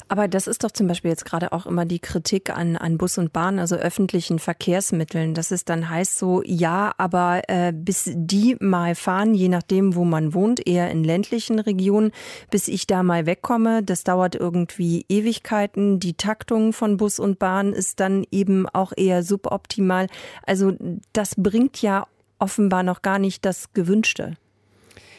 [0.09, 3.19] Aber das ist doch zum Beispiel jetzt gerade auch immer die Kritik an, an Bus
[3.19, 8.57] und Bahn, also öffentlichen Verkehrsmitteln, dass es dann heißt so, ja, aber äh, bis die
[8.61, 12.11] mal fahren, je nachdem, wo man wohnt, eher in ländlichen Regionen,
[12.51, 13.83] bis ich da mal wegkomme.
[13.83, 16.01] Das dauert irgendwie Ewigkeiten.
[16.01, 20.09] Die Taktung von Bus und Bahn ist dann eben auch eher suboptimal.
[20.47, 20.73] Also
[21.13, 22.07] das bringt ja
[22.39, 24.37] offenbar noch gar nicht das Gewünschte.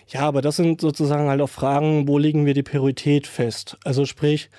[0.07, 3.77] Ja, aber das sind sozusagen halt auch Fragen, wo legen wir die Priorität fest?
[3.83, 4.49] Also sprich,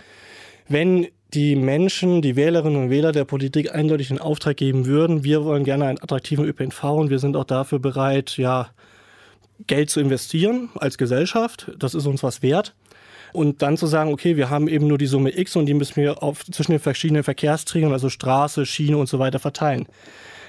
[0.69, 5.45] wenn die Menschen, die Wählerinnen und Wähler der Politik eindeutig den Auftrag geben würden, wir
[5.45, 8.71] wollen gerne einen attraktiven ÖPNV und wir sind auch dafür bereit, ja,
[9.67, 11.73] Geld zu investieren als Gesellschaft.
[11.79, 12.75] Das ist uns was wert.
[13.33, 15.97] Und dann zu sagen, okay, wir haben eben nur die Summe X und die müssen
[15.97, 19.87] wir auf, zwischen den verschiedenen Verkehrsträgern, also Straße, Schiene und so weiter verteilen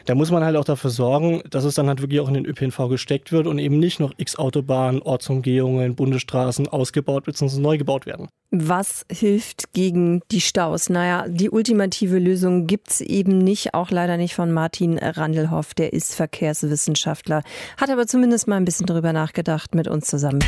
[0.08, 2.46] da muss man halt auch dafür sorgen, dass es dann halt wirklich auch in den
[2.46, 7.60] ÖPNV gesteckt wird und eben nicht noch x Autobahnen, Ortsumgehungen, Bundesstraßen ausgebaut bzw.
[7.60, 8.30] neu gebaut werden.
[8.50, 10.89] Was hilft gegen die Staus?
[10.89, 15.91] Naja, die ultimative Lösung gibt es eben nicht, auch leider nicht von Martin Randelhoff, der
[15.91, 17.43] ist Verkehrswissenschaftler,
[17.76, 20.39] hat aber zumindest mal ein bisschen drüber nachgedacht mit uns zusammen.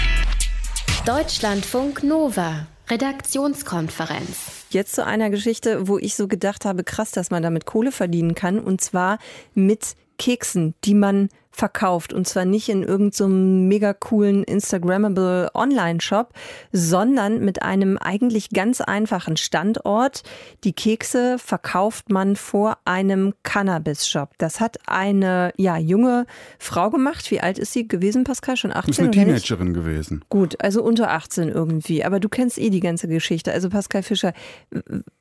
[1.06, 4.66] Deutschlandfunk Nova, Redaktionskonferenz.
[4.72, 8.36] Jetzt zu einer Geschichte, wo ich so gedacht habe, krass, dass man damit Kohle verdienen
[8.36, 8.60] kann.
[8.60, 9.20] Und zwar
[9.54, 12.14] mit Keksen, die man verkauft.
[12.14, 16.34] Und zwar nicht in irgendeinem so mega coolen Instagrammable Online-Shop,
[16.72, 20.24] sondern mit einem eigentlich ganz einfachen Standort.
[20.64, 24.32] Die Kekse verkauft man vor einem Cannabis-Shop.
[24.38, 26.26] Das hat eine ja, junge
[26.58, 27.30] Frau gemacht.
[27.30, 28.58] Wie alt ist sie gewesen, Pascal?
[28.58, 28.92] Schon 18?
[28.92, 30.24] Ist eine Teenagerin gewesen.
[30.30, 32.04] Gut, also unter 18 irgendwie.
[32.04, 33.52] Aber du kennst eh die ganze Geschichte.
[33.52, 34.34] Also Pascal Fischer,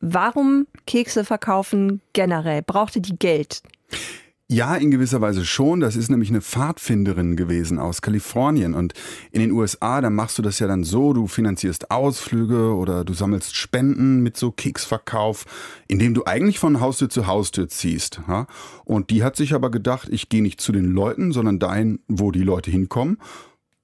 [0.01, 2.63] warum Kekse verkaufen generell?
[2.63, 3.63] Brauchte die Geld?
[4.51, 5.81] Ja, in gewisser Weise schon.
[5.81, 8.73] Das ist nämlich eine Pfadfinderin gewesen aus Kalifornien.
[8.73, 8.95] Und
[9.31, 13.13] in den USA, da machst du das ja dann so, du finanzierst Ausflüge oder du
[13.13, 15.45] sammelst Spenden mit so Keksverkauf,
[15.87, 18.23] indem du eigentlich von Haustür zu Haustür ziehst.
[18.87, 22.31] Und die hat sich aber gedacht, ich gehe nicht zu den Leuten, sondern dahin, wo
[22.31, 23.19] die Leute hinkommen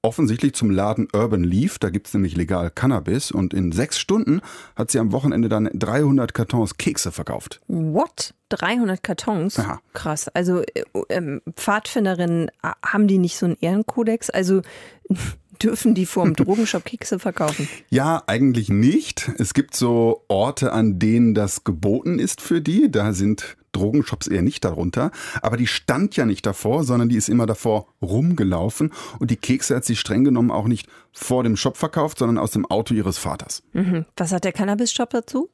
[0.05, 1.79] offensichtlich zum Laden Urban Leaf.
[1.79, 3.31] Da gibt's nämlich legal Cannabis.
[3.31, 4.41] Und in sechs Stunden
[4.75, 7.59] hat sie am Wochenende dann 300 Kartons Kekse verkauft.
[7.67, 8.35] What?
[8.49, 9.57] 300 Kartons?
[9.57, 9.79] Ja.
[9.93, 10.29] Krass.
[10.29, 12.51] Also äh, ähm, Pfadfinderinnen,
[12.85, 14.29] haben die nicht so einen Ehrenkodex?
[14.29, 14.61] Also
[15.63, 17.67] dürfen die vor dem Drogenshop Kekse verkaufen?
[17.89, 19.31] Ja, eigentlich nicht.
[19.39, 22.91] Es gibt so Orte, an denen das geboten ist für die.
[22.91, 25.11] Da sind Drogenshops eher nicht darunter.
[25.41, 28.91] Aber die stand ja nicht davor, sondern die ist immer davor rumgelaufen.
[29.19, 32.51] Und die Kekse hat sie streng genommen auch nicht vor dem Shop verkauft, sondern aus
[32.51, 33.63] dem Auto ihres Vaters.
[33.73, 34.05] Mhm.
[34.17, 35.49] Was hat der Cannabis-Shop dazu?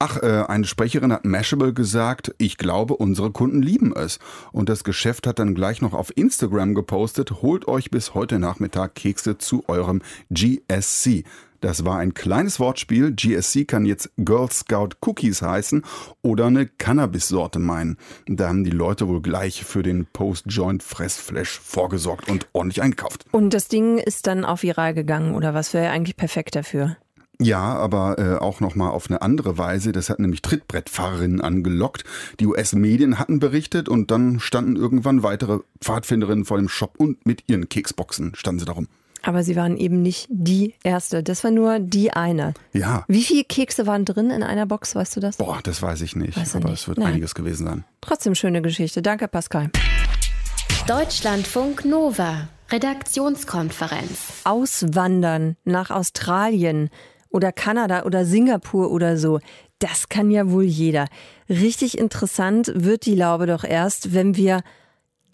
[0.00, 4.20] Ach, äh, eine Sprecherin hat Mashable gesagt, ich glaube, unsere Kunden lieben es.
[4.52, 8.94] Und das Geschäft hat dann gleich noch auf Instagram gepostet, holt euch bis heute Nachmittag
[8.94, 11.24] Kekse zu eurem GSC.
[11.60, 13.12] Das war ein kleines Wortspiel.
[13.12, 15.82] GSC kann jetzt Girl Scout Cookies heißen
[16.22, 17.96] oder eine Cannabis-Sorte meinen.
[18.26, 23.24] Da haben die Leute wohl gleich für den Post-Joint-Fressflash vorgesorgt und ordentlich eingekauft.
[23.32, 26.96] Und das Ding ist dann auf viral gegangen oder was wäre eigentlich perfekt dafür?
[27.40, 29.92] Ja, aber äh, auch nochmal auf eine andere Weise.
[29.92, 32.04] Das hat nämlich Trittbrettfahrerinnen angelockt.
[32.40, 37.44] Die US-Medien hatten berichtet und dann standen irgendwann weitere Pfadfinderinnen vor dem Shop und mit
[37.48, 38.88] ihren Keksboxen standen sie darum.
[39.28, 41.22] Aber sie waren eben nicht die erste.
[41.22, 42.54] Das war nur die eine.
[42.72, 43.04] Ja.
[43.08, 45.36] Wie viele Kekse waren drin in einer Box, weißt du das?
[45.36, 46.38] Boah, das weiß ich nicht.
[46.38, 46.80] Weiß aber nicht.
[46.80, 47.08] es wird Nein.
[47.08, 47.84] einiges gewesen sein.
[48.00, 49.02] Trotzdem schöne Geschichte.
[49.02, 49.68] Danke, Pascal.
[50.86, 52.48] Deutschlandfunk Nova.
[52.72, 54.40] Redaktionskonferenz.
[54.44, 56.88] Auswandern nach Australien
[57.28, 59.40] oder Kanada oder Singapur oder so.
[59.78, 61.04] Das kann ja wohl jeder.
[61.50, 64.62] Richtig interessant wird die Laube doch erst, wenn wir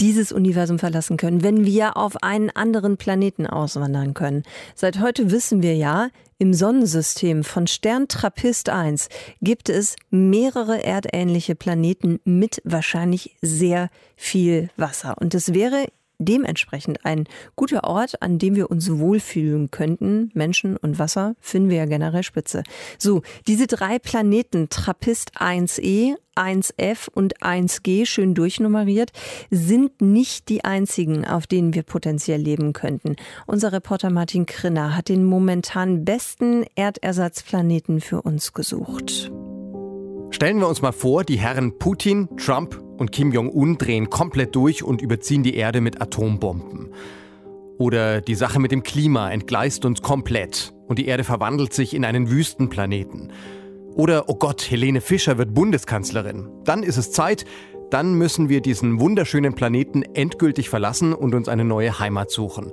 [0.01, 4.43] dieses Universum verlassen können, wenn wir auf einen anderen Planeten auswandern können.
[4.75, 9.09] Seit heute wissen wir ja, im Sonnensystem von Stern Trappist 1
[9.41, 15.17] gibt es mehrere erdähnliche Planeten mit wahrscheinlich sehr viel Wasser.
[15.21, 15.87] Und es wäre
[16.19, 17.25] dementsprechend ein
[17.57, 20.31] guter Ort, an dem wir uns wohlfühlen könnten.
[20.35, 22.63] Menschen und Wasser finden wir ja generell spitze.
[22.99, 29.13] So, diese drei Planeten, Trappist 1e, 1f und 1g, schön durchnummeriert,
[29.51, 33.17] sind nicht die einzigen, auf denen wir potenziell leben könnten.
[33.47, 39.31] Unser Reporter Martin Krinner hat den momentan besten Erdersatzplaneten für uns gesucht.
[40.31, 44.83] Stellen wir uns mal vor, die Herren Putin, Trump und Kim Jong-un drehen komplett durch
[44.83, 46.91] und überziehen die Erde mit Atombomben.
[47.79, 52.05] Oder die Sache mit dem Klima entgleist uns komplett und die Erde verwandelt sich in
[52.05, 53.33] einen Wüstenplaneten.
[53.95, 56.49] Oder, oh Gott, Helene Fischer wird Bundeskanzlerin.
[56.65, 57.45] Dann ist es Zeit,
[57.91, 62.73] dann müssen wir diesen wunderschönen Planeten endgültig verlassen und uns eine neue Heimat suchen.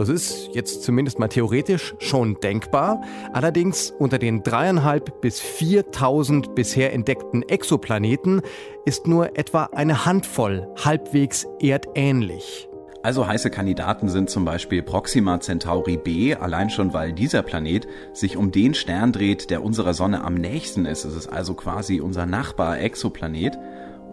[0.00, 3.02] Das ist jetzt zumindest mal theoretisch schon denkbar.
[3.34, 8.40] Allerdings unter den dreieinhalb bis 4000 bisher entdeckten Exoplaneten
[8.86, 12.66] ist nur etwa eine Handvoll halbwegs erdähnlich.
[13.02, 18.38] Also heiße Kandidaten sind zum Beispiel Proxima Centauri b, allein schon weil dieser Planet sich
[18.38, 21.04] um den Stern dreht, der unserer Sonne am nächsten ist.
[21.04, 23.58] Es ist also quasi unser Nachbar-Exoplanet.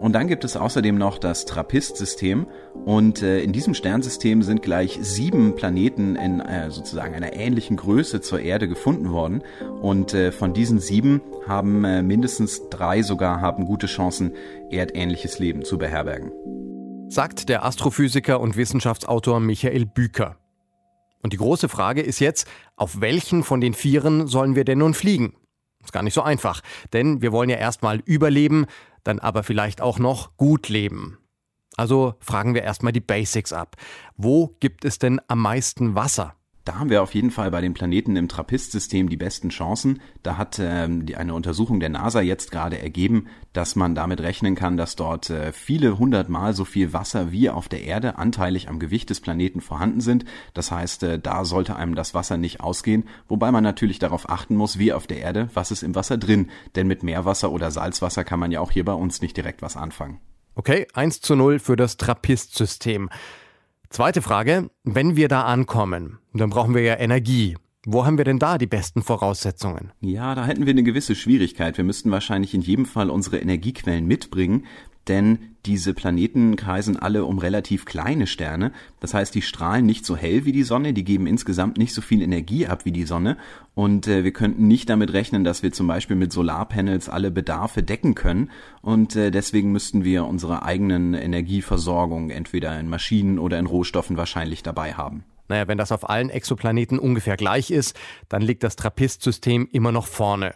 [0.00, 2.46] Und dann gibt es außerdem noch das Trappist-System.
[2.84, 8.20] Und äh, in diesem Sternsystem sind gleich sieben Planeten in äh, sozusagen einer ähnlichen Größe
[8.20, 9.42] zur Erde gefunden worden.
[9.82, 14.32] Und äh, von diesen sieben haben äh, mindestens drei sogar haben gute Chancen,
[14.70, 16.30] erdähnliches Leben zu beherbergen.
[17.08, 20.36] Sagt der Astrophysiker und Wissenschaftsautor Michael Büker.
[21.22, 24.94] Und die große Frage ist jetzt, auf welchen von den Vieren sollen wir denn nun
[24.94, 25.34] fliegen?
[25.82, 26.60] Ist gar nicht so einfach,
[26.92, 28.66] denn wir wollen ja erstmal überleben,
[29.04, 31.18] dann aber vielleicht auch noch gut leben.
[31.76, 33.76] Also fragen wir erstmal die Basics ab.
[34.16, 36.34] Wo gibt es denn am meisten Wasser?
[36.68, 40.02] Da haben wir auf jeden Fall bei den Planeten im Trappist-System die besten Chancen.
[40.22, 44.54] Da hat ähm, die, eine Untersuchung der NASA jetzt gerade ergeben, dass man damit rechnen
[44.54, 48.80] kann, dass dort äh, viele hundertmal so viel Wasser wie auf der Erde anteilig am
[48.80, 50.26] Gewicht des Planeten vorhanden sind.
[50.52, 54.54] Das heißt, äh, da sollte einem das Wasser nicht ausgehen, wobei man natürlich darauf achten
[54.54, 56.50] muss, wie auf der Erde, was ist im Wasser drin.
[56.74, 59.78] Denn mit Meerwasser oder Salzwasser kann man ja auch hier bei uns nicht direkt was
[59.78, 60.20] anfangen.
[60.54, 63.08] Okay, 1 zu 0 für das Trappist-System.
[63.90, 67.56] Zweite Frage, wenn wir da ankommen, dann brauchen wir ja Energie.
[67.86, 69.92] Wo haben wir denn da die besten Voraussetzungen?
[70.00, 71.78] Ja, da hätten wir eine gewisse Schwierigkeit.
[71.78, 74.66] Wir müssten wahrscheinlich in jedem Fall unsere Energiequellen mitbringen
[75.08, 78.72] denn diese Planeten kreisen alle um relativ kleine Sterne.
[79.00, 82.00] Das heißt, die strahlen nicht so hell wie die Sonne, die geben insgesamt nicht so
[82.00, 83.36] viel Energie ab wie die Sonne.
[83.74, 87.82] Und äh, wir könnten nicht damit rechnen, dass wir zum Beispiel mit Solarpanels alle Bedarfe
[87.82, 88.50] decken können.
[88.80, 94.62] Und äh, deswegen müssten wir unsere eigenen Energieversorgung entweder in Maschinen oder in Rohstoffen wahrscheinlich
[94.62, 95.24] dabei haben.
[95.48, 100.06] Naja, wenn das auf allen Exoplaneten ungefähr gleich ist, dann liegt das Trappist-System immer noch
[100.06, 100.54] vorne.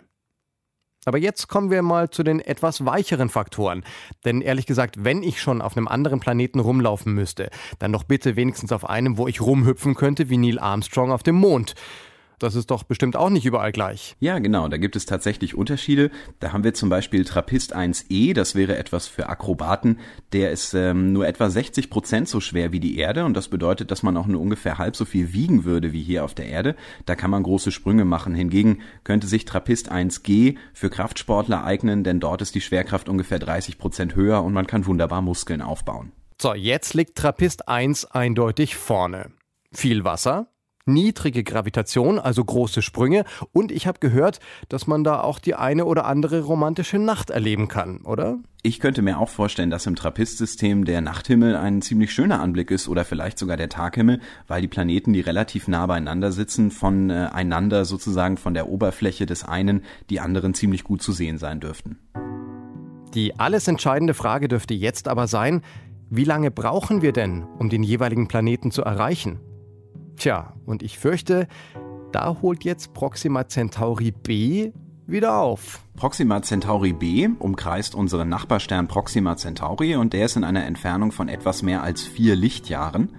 [1.04, 3.84] Aber jetzt kommen wir mal zu den etwas weicheren Faktoren.
[4.24, 8.36] Denn ehrlich gesagt, wenn ich schon auf einem anderen Planeten rumlaufen müsste, dann doch bitte
[8.36, 11.74] wenigstens auf einem, wo ich rumhüpfen könnte wie Neil Armstrong auf dem Mond.
[12.42, 14.16] Das ist doch bestimmt auch nicht überall gleich.
[14.18, 16.10] Ja, genau, da gibt es tatsächlich Unterschiede.
[16.40, 20.00] Da haben wir zum Beispiel Trappist 1e, das wäre etwas für Akrobaten.
[20.32, 23.92] Der ist ähm, nur etwa 60 Prozent so schwer wie die Erde und das bedeutet,
[23.92, 26.74] dass man auch nur ungefähr halb so viel wiegen würde wie hier auf der Erde.
[27.06, 28.34] Da kann man große Sprünge machen.
[28.34, 33.78] Hingegen könnte sich Trappist 1g für Kraftsportler eignen, denn dort ist die Schwerkraft ungefähr 30
[33.78, 36.10] Prozent höher und man kann wunderbar Muskeln aufbauen.
[36.40, 39.30] So, jetzt liegt Trappist 1 eindeutig vorne.
[39.72, 40.48] Viel Wasser,
[40.86, 43.24] niedrige Gravitation, also große Sprünge.
[43.52, 47.68] Und ich habe gehört, dass man da auch die eine oder andere romantische Nacht erleben
[47.68, 48.38] kann, oder?
[48.64, 52.88] Ich könnte mir auch vorstellen, dass im Trappist-System der Nachthimmel ein ziemlich schöner Anblick ist
[52.88, 57.84] oder vielleicht sogar der Taghimmel, weil die Planeten, die relativ nah beieinander sitzen, voneinander äh,
[57.84, 61.98] sozusagen von der Oberfläche des einen die anderen ziemlich gut zu sehen sein dürften.
[63.14, 65.62] Die alles entscheidende Frage dürfte jetzt aber sein,
[66.08, 69.40] wie lange brauchen wir denn, um den jeweiligen Planeten zu erreichen?
[70.16, 71.48] Tja, und ich fürchte,
[72.12, 74.72] da holt jetzt Proxima Centauri b
[75.06, 75.80] wieder auf.
[75.96, 81.28] Proxima Centauri b umkreist unseren Nachbarstern Proxima Centauri und der ist in einer Entfernung von
[81.28, 83.10] etwas mehr als vier Lichtjahren.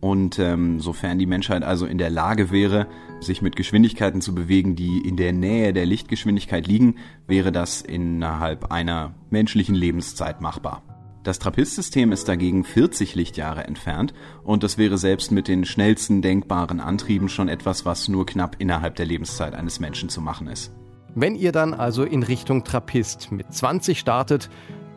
[0.00, 2.86] Und ähm, sofern die Menschheit also in der Lage wäre,
[3.20, 8.70] sich mit Geschwindigkeiten zu bewegen, die in der Nähe der Lichtgeschwindigkeit liegen, wäre das innerhalb
[8.70, 10.95] einer menschlichen Lebenszeit machbar.
[11.26, 16.78] Das Trappist-System ist dagegen 40 Lichtjahre entfernt und das wäre selbst mit den schnellsten denkbaren
[16.78, 20.70] Antrieben schon etwas, was nur knapp innerhalb der Lebenszeit eines Menschen zu machen ist.
[21.16, 24.50] Wenn ihr dann also in Richtung Trappist mit 20 startet,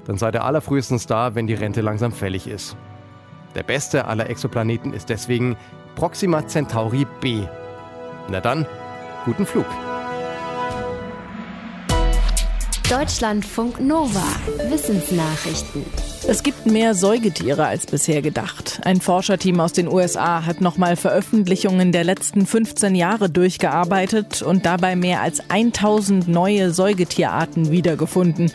[0.06, 2.78] dann seid ihr allerfrühestens da, wenn die Rente langsam fällig ist.
[3.56, 5.58] Der beste aller Exoplaneten ist deswegen
[5.96, 7.48] Proxima Centauri b.
[8.30, 8.68] Na dann,
[9.26, 9.66] guten Flug.
[12.90, 14.26] Deutschlandfunk Nova.
[14.68, 15.86] Wissensnachrichten.
[16.28, 18.82] Es gibt mehr Säugetiere als bisher gedacht.
[18.84, 24.96] Ein Forscherteam aus den USA hat nochmal Veröffentlichungen der letzten 15 Jahre durchgearbeitet und dabei
[24.96, 28.52] mehr als 1000 neue Säugetierarten wiedergefunden.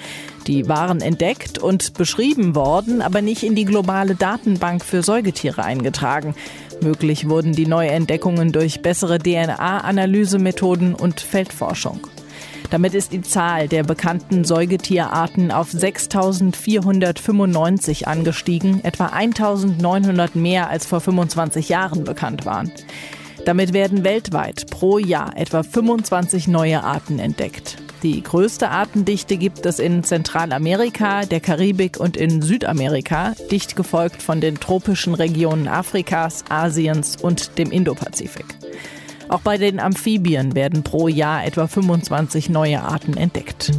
[0.49, 6.35] Die waren entdeckt und beschrieben worden, aber nicht in die globale Datenbank für Säugetiere eingetragen.
[6.83, 12.01] Möglich wurden die Neuentdeckungen durch bessere DNA-Analysemethoden und Feldforschung.
[12.71, 21.01] Damit ist die Zahl der bekannten Säugetierarten auf 6.495 angestiegen, etwa 1.900 mehr als vor
[21.01, 22.73] 25 Jahren bekannt waren.
[23.45, 27.77] Damit werden weltweit pro Jahr etwa 25 neue Arten entdeckt.
[28.03, 34.41] Die größte Artendichte gibt es in Zentralamerika, der Karibik und in Südamerika, dicht gefolgt von
[34.41, 38.47] den tropischen Regionen Afrikas, Asiens und dem Indopazifik.
[39.29, 43.73] Auch bei den Amphibien werden pro Jahr etwa 25 neue Arten entdeckt.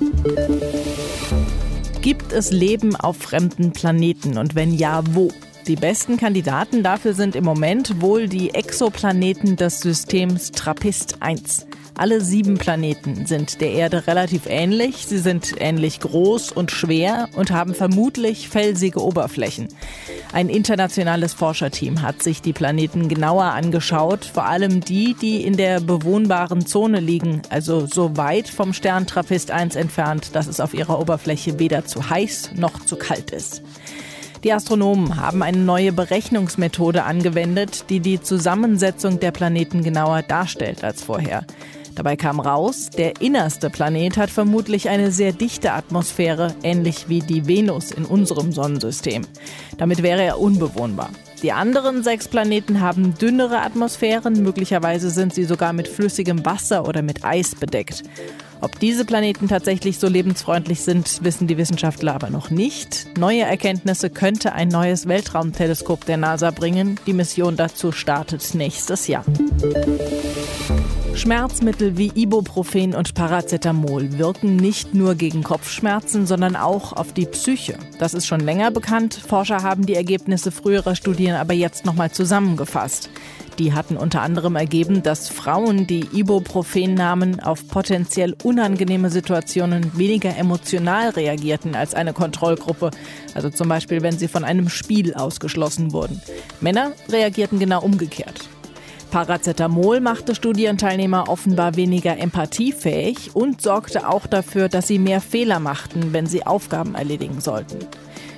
[2.01, 5.31] Gibt es Leben auf fremden Planeten und wenn ja, wo?
[5.67, 11.65] Die besten Kandidaten dafür sind im Moment wohl die Exoplaneten des Systems Trappist 1.
[11.97, 15.07] Alle sieben Planeten sind der Erde relativ ähnlich.
[15.07, 19.69] Sie sind ähnlich groß und schwer und haben vermutlich felsige Oberflächen.
[20.33, 25.79] Ein internationales Forscherteam hat sich die Planeten genauer angeschaut, vor allem die, die in der
[25.79, 30.99] bewohnbaren Zone liegen, also so weit vom Stern Trappist 1 entfernt, dass es auf ihrer
[30.99, 33.63] Oberfläche weder zu heiß noch zu kalt ist.
[34.43, 41.01] Die Astronomen haben eine neue Berechnungsmethode angewendet, die die Zusammensetzung der Planeten genauer darstellt als
[41.01, 41.45] vorher.
[41.95, 47.47] Dabei kam raus, der innerste Planet hat vermutlich eine sehr dichte Atmosphäre, ähnlich wie die
[47.47, 49.23] Venus in unserem Sonnensystem.
[49.77, 51.09] Damit wäre er unbewohnbar.
[51.41, 57.01] Die anderen sechs Planeten haben dünnere Atmosphären, möglicherweise sind sie sogar mit flüssigem Wasser oder
[57.01, 58.03] mit Eis bedeckt.
[58.61, 63.17] Ob diese Planeten tatsächlich so lebensfreundlich sind, wissen die Wissenschaftler aber noch nicht.
[63.17, 66.99] Neue Erkenntnisse könnte ein neues Weltraumteleskop der NASA bringen.
[67.05, 69.25] Die Mission dazu startet nächstes Jahr.
[71.15, 77.77] Schmerzmittel wie Ibuprofen und Paracetamol wirken nicht nur gegen Kopfschmerzen, sondern auch auf die Psyche.
[77.99, 79.13] Das ist schon länger bekannt.
[79.13, 83.09] Forscher haben die Ergebnisse früherer Studien aber jetzt nochmal zusammengefasst.
[83.57, 90.35] Die hatten unter anderem ergeben, dass Frauen, die Ibuprofen nahmen, auf potenziell unangenehme Situationen weniger
[90.35, 92.91] emotional reagierten als eine Kontrollgruppe.
[93.33, 96.21] Also zum Beispiel, wenn sie von einem Spiel ausgeschlossen wurden.
[96.59, 98.49] Männer reagierten genau umgekehrt.
[99.15, 106.11] Paracetamol machte Studienteilnehmer offenbar weniger empathiefähig und sorgte auch dafür, dass sie mehr Fehler machten,
[106.11, 107.79] wenn sie Aufgaben erledigen sollten.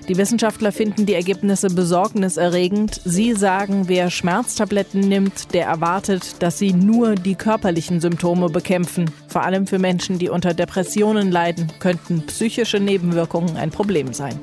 [0.07, 3.01] Die Wissenschaftler finden die Ergebnisse besorgniserregend.
[3.03, 9.09] Sie sagen, wer Schmerztabletten nimmt, der erwartet, dass sie nur die körperlichen Symptome bekämpfen.
[9.29, 14.39] Vor allem für Menschen, die unter Depressionen leiden, könnten psychische Nebenwirkungen ein Problem sein.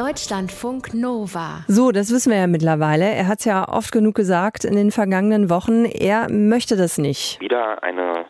[0.00, 1.62] Deutschlandfunk Nova.
[1.68, 3.04] So, das wissen wir ja mittlerweile.
[3.04, 5.84] Er hat es ja oft genug gesagt in den vergangenen Wochen.
[5.84, 7.38] Er möchte das nicht.
[7.42, 8.24] Wieder eine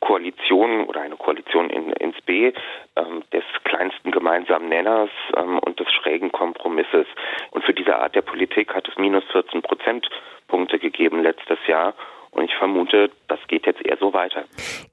[0.00, 2.52] Koalition oder eine Koalition in, ins B
[2.96, 7.06] ähm, des kleinsten gemeinsamen Nenners ähm, und des schrägen Kompromisses.
[7.52, 11.94] Und für diese Art der Politik hat es minus 14 Prozentpunkte gegeben letztes Jahr.
[12.32, 14.44] Und ich vermute, das geht jetzt eher so weiter.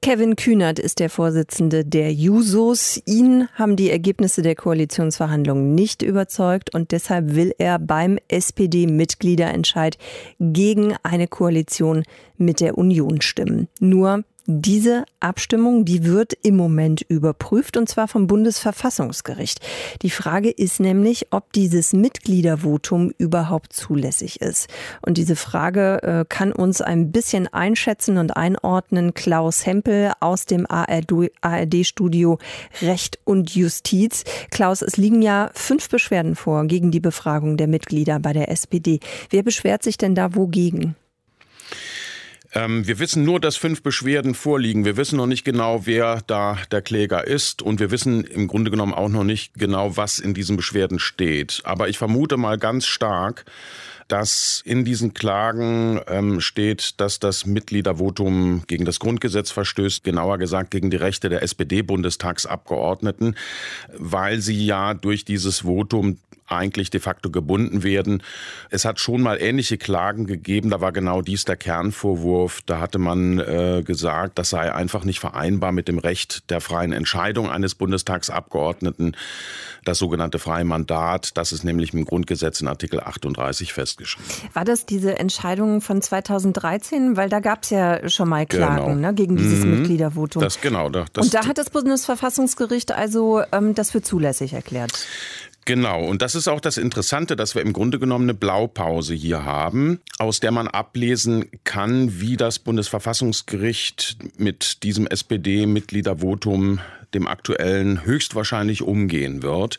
[0.02, 3.02] Kevin Kühnert ist der Vorsitzende der Jusos.
[3.06, 9.96] Ihn haben die Ergebnisse der Koalitionsverhandlungen nicht überzeugt und deshalb will er beim SPD-Mitgliederentscheid
[10.38, 12.04] gegen eine Koalition
[12.36, 13.68] mit der Union stimmen.
[13.80, 19.60] Nur diese Abstimmung, die wird im Moment überprüft und zwar vom Bundesverfassungsgericht.
[20.02, 24.68] Die Frage ist nämlich, ob dieses Mitgliedervotum überhaupt zulässig ist.
[25.02, 30.66] Und diese Frage äh, kann uns ein bisschen einschätzen und einordnen Klaus Hempel aus dem
[30.68, 32.38] ARD-Studio
[32.82, 34.24] Recht und Justiz.
[34.50, 38.98] Klaus, es liegen ja fünf Beschwerden vor gegen die Befragung der Mitglieder bei der SPD.
[39.30, 40.96] Wer beschwert sich denn da wogegen?
[42.52, 44.84] Ähm, wir wissen nur, dass fünf Beschwerden vorliegen.
[44.84, 47.62] Wir wissen noch nicht genau, wer da der Kläger ist.
[47.62, 51.62] Und wir wissen im Grunde genommen auch noch nicht genau, was in diesen Beschwerden steht.
[51.64, 53.44] Aber ich vermute mal ganz stark,
[54.10, 60.72] dass in diesen Klagen ähm, steht, dass das Mitgliedervotum gegen das Grundgesetz verstößt, genauer gesagt
[60.72, 63.36] gegen die Rechte der SPD-Bundestagsabgeordneten,
[63.96, 66.18] weil sie ja durch dieses Votum
[66.50, 68.22] eigentlich de facto gebunden werden.
[68.70, 72.60] Es hat schon mal ähnliche Klagen gegeben, da war genau dies der Kernvorwurf.
[72.66, 76.92] Da hatte man äh, gesagt, das sei einfach nicht vereinbar mit dem Recht der freien
[76.92, 79.16] Entscheidung eines Bundestagsabgeordneten,
[79.84, 81.36] das sogenannte freie Mandat.
[81.36, 84.30] Das ist nämlich im Grundgesetz in Artikel 38 festgeschrieben.
[84.52, 87.16] War das diese Entscheidung von 2013?
[87.16, 88.94] Weil da gab es ja schon mal Klagen genau.
[88.94, 89.78] ne, gegen dieses mhm.
[89.78, 90.42] Mitgliedervotum.
[90.42, 90.88] Das genau.
[90.88, 95.06] Das, Und da hat das Bundesverfassungsgericht also ähm, das für zulässig erklärt.
[95.66, 99.44] Genau, und das ist auch das Interessante, dass wir im Grunde genommen eine Blaupause hier
[99.44, 106.80] haben, aus der man ablesen kann, wie das Bundesverfassungsgericht mit diesem SPD-Mitgliedervotum
[107.14, 109.78] dem aktuellen höchstwahrscheinlich umgehen wird.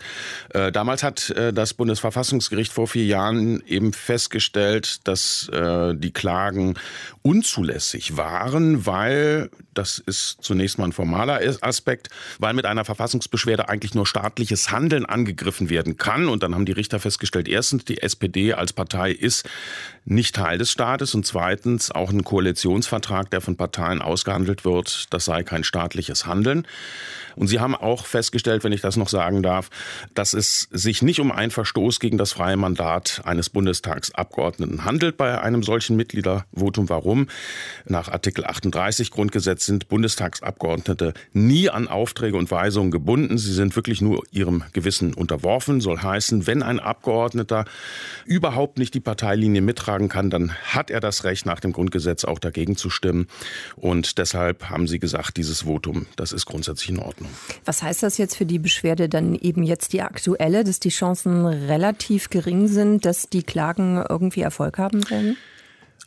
[0.50, 6.76] Äh, damals hat äh, das Bundesverfassungsgericht vor vier Jahren eben festgestellt, dass äh, die Klagen
[7.22, 12.10] unzulässig waren, weil, das ist zunächst mal ein formaler Aspekt,
[12.40, 16.30] weil mit einer Verfassungsbeschwerde eigentlich nur staatliches Handeln angegriffen werden kann.
[16.30, 19.50] Und dann haben die Richter festgestellt, erstens, die SPD als Partei ist
[20.06, 25.26] nicht Teil des Staates und zweitens auch ein Koalitionsvertrag, der von Parteien ausgehandelt wird, das
[25.26, 26.68] sei kein staatliches Handeln.
[27.36, 29.70] Und Sie haben auch festgestellt, wenn ich das noch sagen darf,
[30.14, 35.40] dass es sich nicht um einen Verstoß gegen das freie Mandat eines Bundestagsabgeordneten handelt bei
[35.42, 36.90] einem solchen Mitgliedervotum.
[36.90, 37.28] Warum?
[37.86, 43.38] Nach Artikel 38 Grundgesetz sind Bundestagsabgeordnete nie an Aufträge und Weisungen gebunden.
[43.38, 45.61] Sie sind wirklich nur ihrem Gewissen unterworfen.
[45.82, 47.66] Soll heißen, wenn ein Abgeordneter
[48.26, 52.40] überhaupt nicht die Parteilinie mittragen kann, dann hat er das Recht, nach dem Grundgesetz auch
[52.40, 53.28] dagegen zu stimmen.
[53.76, 57.30] Und deshalb haben Sie gesagt, dieses Votum, das ist grundsätzlich in Ordnung.
[57.66, 61.46] Was heißt das jetzt für die Beschwerde dann eben jetzt die aktuelle, dass die Chancen
[61.46, 65.38] relativ gering sind, dass die Klagen irgendwie Erfolg haben werden?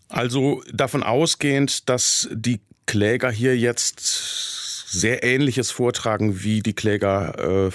[0.08, 7.70] Also davon ausgehend, dass die Kläger hier jetzt sehr Ähnliches vortragen wie die Kläger äh,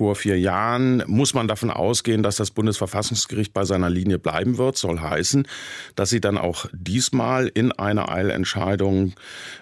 [0.00, 4.78] vor vier Jahren, muss man davon ausgehen, dass das Bundesverfassungsgericht bei seiner Linie bleiben wird.
[4.78, 5.46] Soll heißen,
[5.94, 9.12] dass sie dann auch diesmal in einer Eilentscheidung,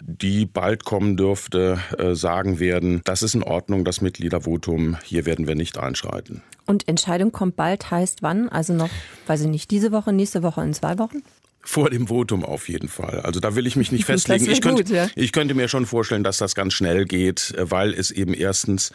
[0.01, 5.49] die bald kommen dürfte, äh, sagen werden, das ist in Ordnung, das Mitgliedervotum, hier werden
[5.49, 6.43] wir nicht einschreiten.
[6.67, 8.49] Und Entscheidung kommt bald heißt wann?
[8.49, 8.91] Also noch,
[9.27, 11.25] weiß ich nicht, diese Woche, nächste Woche, in zwei Wochen?
[11.63, 13.21] Vor dem Votum auf jeden Fall.
[13.21, 14.51] Also da will ich mich nicht festlegen.
[14.51, 15.09] Ich könnte, gut, ja.
[15.15, 18.93] ich könnte, mir schon vorstellen, dass das ganz schnell geht, weil es eben erstens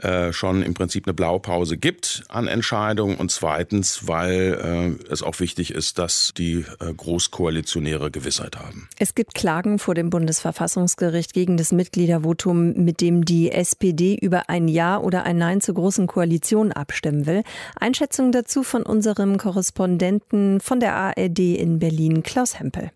[0.00, 5.38] äh, schon im Prinzip eine Blaupause gibt an Entscheidungen und zweitens, weil äh, es auch
[5.40, 8.88] wichtig ist, dass die äh, Großkoalitionäre Gewissheit haben.
[8.98, 14.68] Es gibt Klagen vor dem Bundesverfassungsgericht gegen das Mitgliedervotum, mit dem die SPD über ein
[14.68, 17.42] Ja oder ein Nein zur Großen Koalition abstimmen will.
[17.78, 22.05] Einschätzung dazu von unserem Korrespondenten von der ARD in Berlin.
[22.22, 22.90] Klaus Hempel.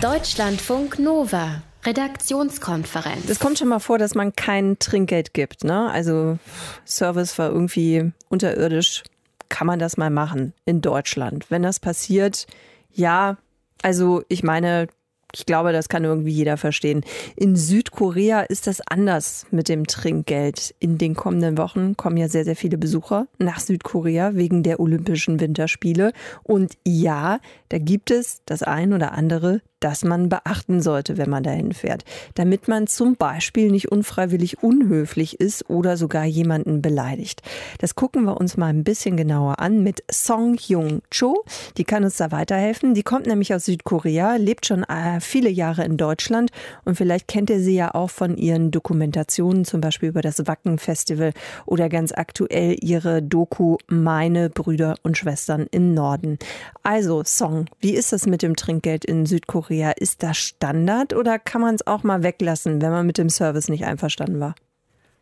[0.00, 1.62] Deutschlandfunk Nova.
[1.86, 3.28] Redaktionskonferenz.
[3.28, 5.64] Es kommt schon mal vor, dass man kein Trinkgeld gibt.
[5.64, 5.90] Ne?
[5.90, 6.38] Also
[6.84, 9.04] Service war irgendwie unterirdisch.
[9.48, 11.46] Kann man das mal machen in Deutschland?
[11.50, 12.46] Wenn das passiert,
[12.92, 13.36] ja,
[13.82, 14.88] also ich meine,
[15.36, 17.04] ich glaube, das kann irgendwie jeder verstehen.
[17.36, 20.74] In Südkorea ist das anders mit dem Trinkgeld.
[20.78, 25.38] In den kommenden Wochen kommen ja sehr, sehr viele Besucher nach Südkorea wegen der Olympischen
[25.38, 26.12] Winterspiele.
[26.42, 31.42] Und ja, da gibt es das ein oder andere das man beachten sollte, wenn man
[31.42, 32.04] dahin fährt,
[32.34, 37.42] damit man zum Beispiel nicht unfreiwillig unhöflich ist oder sogar jemanden beleidigt.
[37.78, 41.44] Das gucken wir uns mal ein bisschen genauer an mit Song Hyung Cho.
[41.76, 42.94] Die kann uns da weiterhelfen.
[42.94, 46.50] Die kommt nämlich aus Südkorea, lebt schon äh, viele Jahre in Deutschland
[46.84, 50.78] und vielleicht kennt ihr sie ja auch von ihren Dokumentationen, zum Beispiel über das Wacken
[50.78, 51.32] Festival
[51.66, 56.38] oder ganz aktuell ihre Doku Meine Brüder und Schwestern im Norden.
[56.82, 59.65] Also Song, wie ist das mit dem Trinkgeld in Südkorea?
[59.66, 59.92] Südkorea.
[59.98, 63.68] Ist das Standard oder kann man es auch mal weglassen, wenn man mit dem Service
[63.68, 64.54] nicht einverstanden war?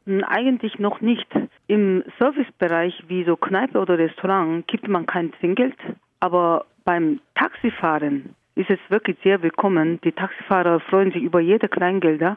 [0.07, 1.27] Hm, eigentlich noch nicht.
[1.67, 5.77] Im Servicebereich wie so Kneipe oder Restaurant gibt man kein Trinkgeld,
[6.21, 10.01] aber beim Taxifahren ist es wirklich sehr willkommen.
[10.05, 12.37] Die Taxifahrer freuen sich über jede Kleingelder.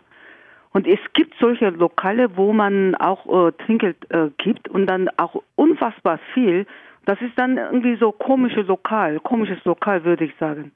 [0.72, 5.41] Und es gibt solche Lokale, wo man auch äh, Trinkgeld äh, gibt und dann auch
[5.55, 6.66] unfassbar viel.
[7.05, 10.72] Das ist dann irgendwie so komisches Lokal, komisches Lokal würde ich sagen.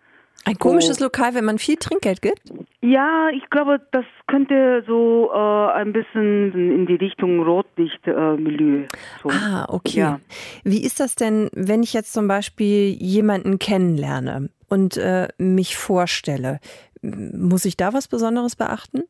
[0.46, 1.06] Ein komisches oh.
[1.06, 2.42] Lokal, wenn man viel Trinkgeld gibt?
[2.82, 8.84] Ja, ich glaube, das könnte so äh, ein bisschen in die Richtung Rotlichtmilieu.
[8.84, 8.88] Äh,
[9.22, 9.30] so.
[9.30, 10.00] Ah, okay.
[10.00, 10.20] Ja.
[10.64, 16.60] Wie ist das denn, wenn ich jetzt zum Beispiel jemanden kennenlerne und äh, mich vorstelle?
[17.04, 19.04] Muss ich da was Besonderes beachten?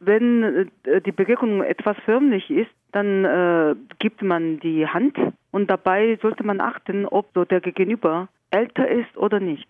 [0.00, 5.16] Wenn äh, die Begegnung etwas förmlich ist, dann äh, gibt man die Hand
[5.52, 9.68] und dabei sollte man achten, ob so der Gegenüber älter ist oder nicht.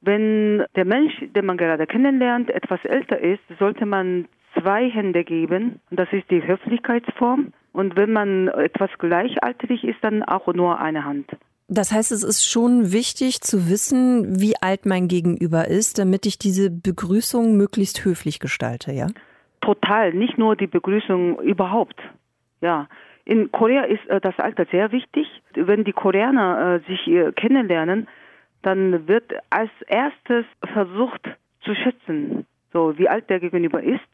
[0.00, 4.26] Wenn der Mensch, den man gerade kennenlernt, etwas älter ist, sollte man
[4.58, 5.80] zwei Hände geben.
[5.90, 7.52] Das ist die Höflichkeitsform.
[7.72, 11.26] Und wenn man etwas gleichaltrig ist, dann auch nur eine Hand.
[11.68, 16.36] Das heißt, es ist schon wichtig zu wissen, wie alt mein Gegenüber ist, damit ich
[16.36, 19.06] diese Begrüßung möglichst höflich gestalte, ja?
[19.60, 22.00] Total, nicht nur die Begrüßung überhaupt.
[22.60, 22.88] Ja.
[23.24, 25.28] In Korea ist äh, das Alter sehr wichtig.
[25.54, 28.08] Wenn die Koreaner äh, sich äh, kennenlernen,
[28.62, 31.28] dann wird als erstes versucht
[31.62, 34.08] zu schätzen, so wie alt der Gegenüber ist.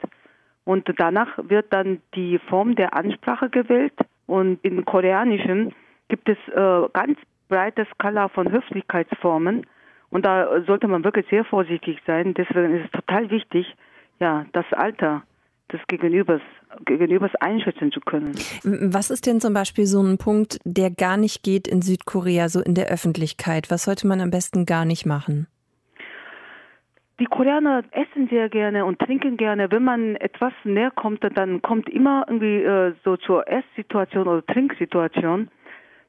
[0.63, 3.93] Und danach wird dann die Form der Ansprache gewählt.
[4.25, 5.73] Und im Koreanischen
[6.09, 7.17] gibt es äh, ganz
[7.47, 9.65] breite Skala von Höflichkeitsformen.
[10.09, 12.33] Und da sollte man wirklich sehr vorsichtig sein.
[12.33, 13.75] Deswegen ist es total wichtig,
[14.19, 15.23] ja, das Alter
[15.71, 16.41] des Gegenübers,
[16.85, 18.33] Gegenübers einschätzen zu können.
[18.63, 22.61] Was ist denn zum Beispiel so ein Punkt, der gar nicht geht in Südkorea, so
[22.61, 23.69] in der Öffentlichkeit?
[23.69, 25.47] Was sollte man am besten gar nicht machen?
[27.19, 29.71] Die Koreaner essen sehr gerne und trinken gerne.
[29.71, 35.49] Wenn man etwas näher kommt, dann kommt immer irgendwie äh, so zur Esssituation oder Trinksituation.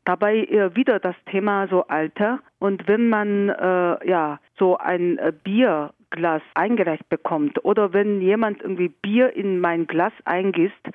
[0.04, 2.40] Dabei äh, wieder das Thema so Alter.
[2.58, 8.62] Und wenn man äh, ja so ein äh, Bier Bierglas eingereicht bekommt oder wenn jemand
[8.62, 10.88] irgendwie Bier in mein Glas eingießt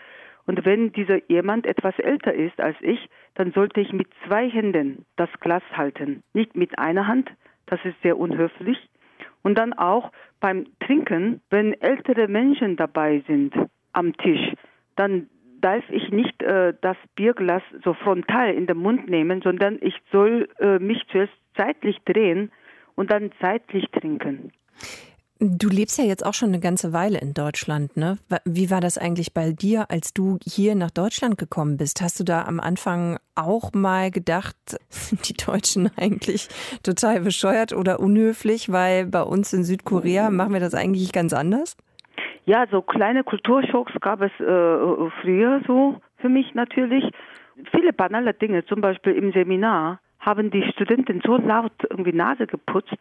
[0.45, 5.05] und wenn dieser jemand etwas älter ist als ich, dann sollte ich mit zwei Händen
[5.16, 7.30] das Glas halten, nicht mit einer Hand.
[7.68, 8.78] Das ist sehr unhöflich.
[9.41, 13.53] Und dann auch beim Trinken, wenn ältere Menschen dabei sind
[13.93, 14.53] am Tisch,
[14.95, 15.30] dann
[15.61, 20.49] darf ich nicht äh, das Bierglas so frontal in den Mund nehmen, sondern ich soll
[20.59, 22.51] äh, mich zuerst zeitlich drehen
[22.95, 24.51] und dann zeitlich trinken.
[25.40, 28.18] Du lebst ja jetzt auch schon eine ganze Weile in Deutschland, ne?
[28.46, 32.02] Wie war das eigentlich bei dir, als du hier nach Deutschland gekommen bist?
[32.02, 34.56] Hast du da am Anfang auch mal gedacht,
[34.90, 36.48] sind die Deutschen eigentlich
[36.82, 41.76] total bescheuert oder unhöflich, weil bei uns in Südkorea machen wir das eigentlich ganz anders?
[42.46, 47.04] Ja, so kleine Kulturschocks gab es äh, früher so für mich natürlich.
[47.72, 52.98] Viele banale Dinge, zum Beispiel im Seminar haben die Studenten so laut irgendwie Nase geputzt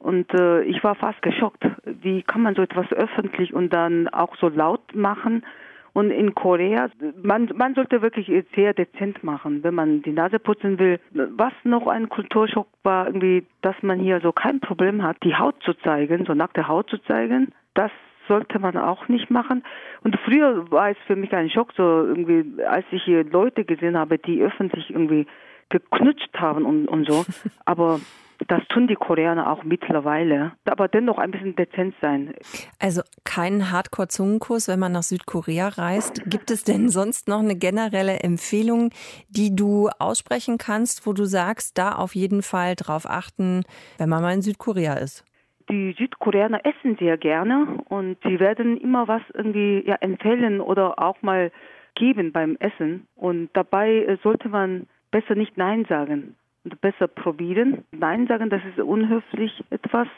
[0.00, 1.62] und äh, ich war fast geschockt.
[1.84, 5.44] Wie kann man so etwas öffentlich und dann auch so laut machen?
[5.92, 6.88] Und in Korea,
[7.22, 11.00] man, man sollte wirklich sehr dezent machen, wenn man die Nase putzen will.
[11.12, 15.56] Was noch ein Kulturschock war, irgendwie, dass man hier so kein Problem hat, die Haut
[15.64, 17.52] zu zeigen, so nackte Haut zu zeigen.
[17.74, 17.90] Das
[18.26, 19.64] sollte man auch nicht machen.
[20.02, 23.98] Und früher war es für mich ein Schock, so irgendwie, als ich hier Leute gesehen
[23.98, 25.26] habe, die öffentlich irgendwie
[25.68, 27.24] geknutscht haben und, und so.
[27.64, 28.00] Aber
[28.48, 32.34] das tun die Koreaner auch mittlerweile, aber dennoch ein bisschen dezent sein.
[32.78, 36.22] Also kein Hardcore-Zungenkuss, wenn man nach Südkorea reist.
[36.30, 38.90] Gibt es denn sonst noch eine generelle Empfehlung,
[39.28, 43.64] die du aussprechen kannst, wo du sagst, da auf jeden Fall drauf achten,
[43.98, 45.24] wenn man mal in Südkorea ist?
[45.70, 51.22] Die Südkoreaner essen sehr gerne und sie werden immer was irgendwie ja, empfehlen oder auch
[51.22, 51.52] mal
[51.94, 53.06] geben beim Essen.
[53.14, 56.36] Und dabei sollte man besser nicht Nein sagen
[56.80, 57.84] besser probieren.
[57.92, 60.08] Nein sagen, das ist unhöflich etwas.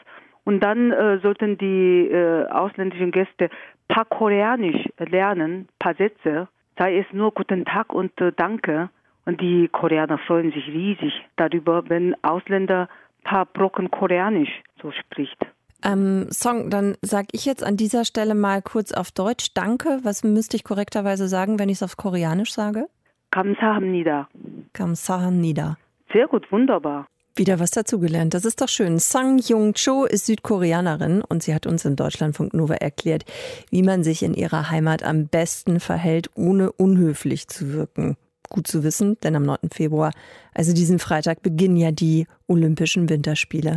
[0.43, 3.49] Und dann äh, sollten die äh, ausländischen Gäste
[3.87, 8.89] paar Koreanisch lernen, paar Sätze, sei es nur Guten Tag und äh, Danke.
[9.25, 12.89] Und die Koreaner freuen sich riesig darüber, wenn Ausländer
[13.23, 15.37] paar Brocken Koreanisch so spricht.
[15.83, 19.99] Ähm, Song, dann sage ich jetzt an dieser Stelle mal kurz auf Deutsch Danke.
[20.03, 22.87] Was müsste ich korrekterweise sagen, wenn ich es auf Koreanisch sage?
[23.31, 24.27] Kamsahamnida.
[24.73, 25.77] Kamsahamnida.
[26.13, 27.07] Sehr gut, wunderbar.
[27.35, 28.35] Wieder was dazugelernt.
[28.35, 28.99] Das ist doch schön.
[28.99, 33.25] Sang Jung Cho ist Südkoreanerin und sie hat uns in Deutschlandfunk Nova erklärt,
[33.71, 38.15] wie man sich in ihrer Heimat am besten verhält, ohne unhöflich zu wirken.
[38.49, 39.71] Gut zu wissen, denn am 9.
[39.71, 40.11] Februar,
[40.53, 43.75] also diesen Freitag, beginnen ja die Olympischen Winterspiele.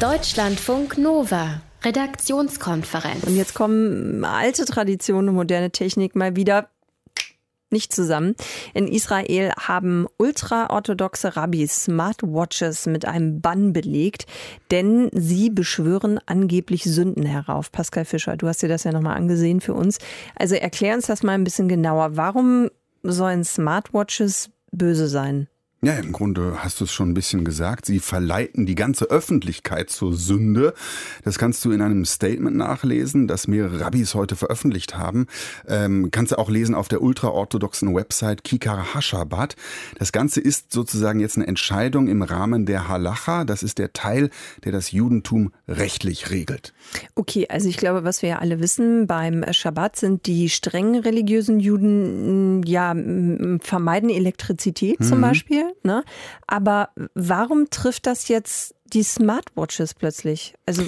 [0.00, 1.60] Deutschlandfunk Nova.
[1.84, 3.24] Redaktionskonferenz.
[3.24, 6.68] Und jetzt kommen alte Traditionen und moderne Technik mal wieder
[7.72, 8.34] nicht zusammen.
[8.74, 14.26] In Israel haben ultraorthodoxe Rabbis Smartwatches mit einem Bann belegt,
[14.70, 17.72] denn sie beschwören angeblich Sünden herauf.
[17.72, 19.98] Pascal Fischer, du hast dir das ja nochmal angesehen für uns.
[20.36, 22.16] Also erklär uns das mal ein bisschen genauer.
[22.16, 22.68] Warum
[23.02, 25.48] sollen Smartwatches böse sein?
[25.84, 27.86] Ja, im Grunde hast du es schon ein bisschen gesagt.
[27.86, 30.74] Sie verleiten die ganze Öffentlichkeit zur Sünde.
[31.24, 35.26] Das kannst du in einem Statement nachlesen, das mehrere Rabbis heute veröffentlicht haben.
[35.66, 39.56] Ähm, kannst du auch lesen auf der ultraorthodoxen Website Kikar Hashabat.
[39.98, 43.44] Das Ganze ist sozusagen jetzt eine Entscheidung im Rahmen der Halacha.
[43.44, 44.30] Das ist der Teil,
[44.62, 46.74] der das Judentum rechtlich regelt.
[47.16, 51.58] Okay, also ich glaube, was wir ja alle wissen, beim Schabbat sind die streng religiösen
[51.58, 52.94] Juden, ja,
[53.60, 55.04] vermeiden Elektrizität mhm.
[55.04, 55.71] zum Beispiel.
[55.82, 56.04] Ne?
[56.46, 60.54] Aber warum trifft das jetzt die Smartwatches plötzlich?
[60.66, 60.86] Also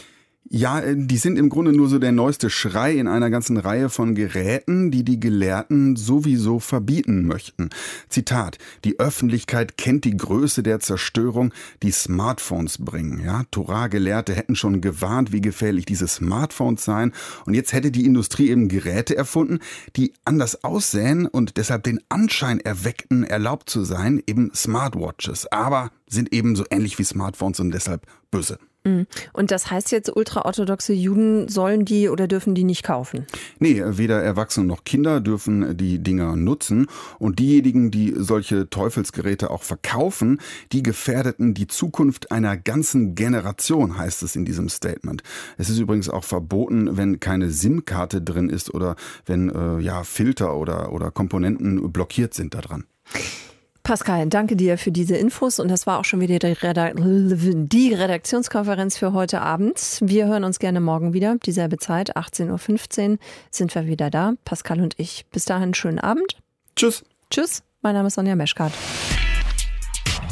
[0.51, 3.89] ja, äh, die sind im Grunde nur so der neueste Schrei in einer ganzen Reihe
[3.89, 7.71] von Geräten, die die Gelehrten sowieso verbieten möchten.
[8.09, 13.21] Zitat, die Öffentlichkeit kennt die Größe der Zerstörung, die Smartphones bringen.
[13.25, 17.13] Ja, Torah-Gelehrte hätten schon gewarnt, wie gefährlich diese Smartphones seien.
[17.47, 19.61] Und jetzt hätte die Industrie eben Geräte erfunden,
[19.97, 25.51] die anders aussähen und deshalb den Anschein erweckten, erlaubt zu sein, eben Smartwatches.
[25.51, 28.59] Aber sind eben so ähnlich wie Smartphones und deshalb böse.
[28.85, 29.07] Mhm.
[29.33, 33.27] Und das heißt jetzt, ultraorthodoxe Juden sollen die oder dürfen die nicht kaufen?
[33.59, 36.87] Nee, weder Erwachsene noch Kinder dürfen die Dinger nutzen.
[37.19, 40.39] Und diejenigen, die solche Teufelsgeräte auch verkaufen,
[40.73, 45.23] die gefährdeten die Zukunft einer ganzen Generation, heißt es in diesem Statement.
[45.57, 50.57] Es ist übrigens auch verboten, wenn keine SIM-Karte drin ist oder wenn äh, ja, Filter
[50.57, 52.85] oder, oder Komponenten blockiert sind daran.
[53.85, 57.93] Pascal, danke dir für diese Infos und das war auch schon wieder die, Redak die,
[57.93, 59.99] Redaktionskonferenz für heute Abend.
[60.01, 63.19] Wir hören uns gerne morgen wieder, dieselbe Zeit, 18.15 Uhr
[63.51, 65.27] sind wir wieder da, Pascal und ich.
[65.31, 66.39] Bis dahin, schönen Abend.
[66.77, 67.05] Tschüss.
[67.31, 68.73] Tschüss, mein Name ist Sonja Meschkat.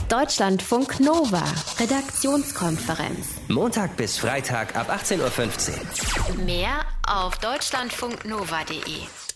[0.09, 1.45] Deutschlandfunk Nova,
[1.79, 3.35] Redaktionskonferenz.
[3.49, 6.45] Montag bis Freitag ab 18.15 Uhr.
[6.47, 9.32] Mehr auf deutschlandfunknova.de.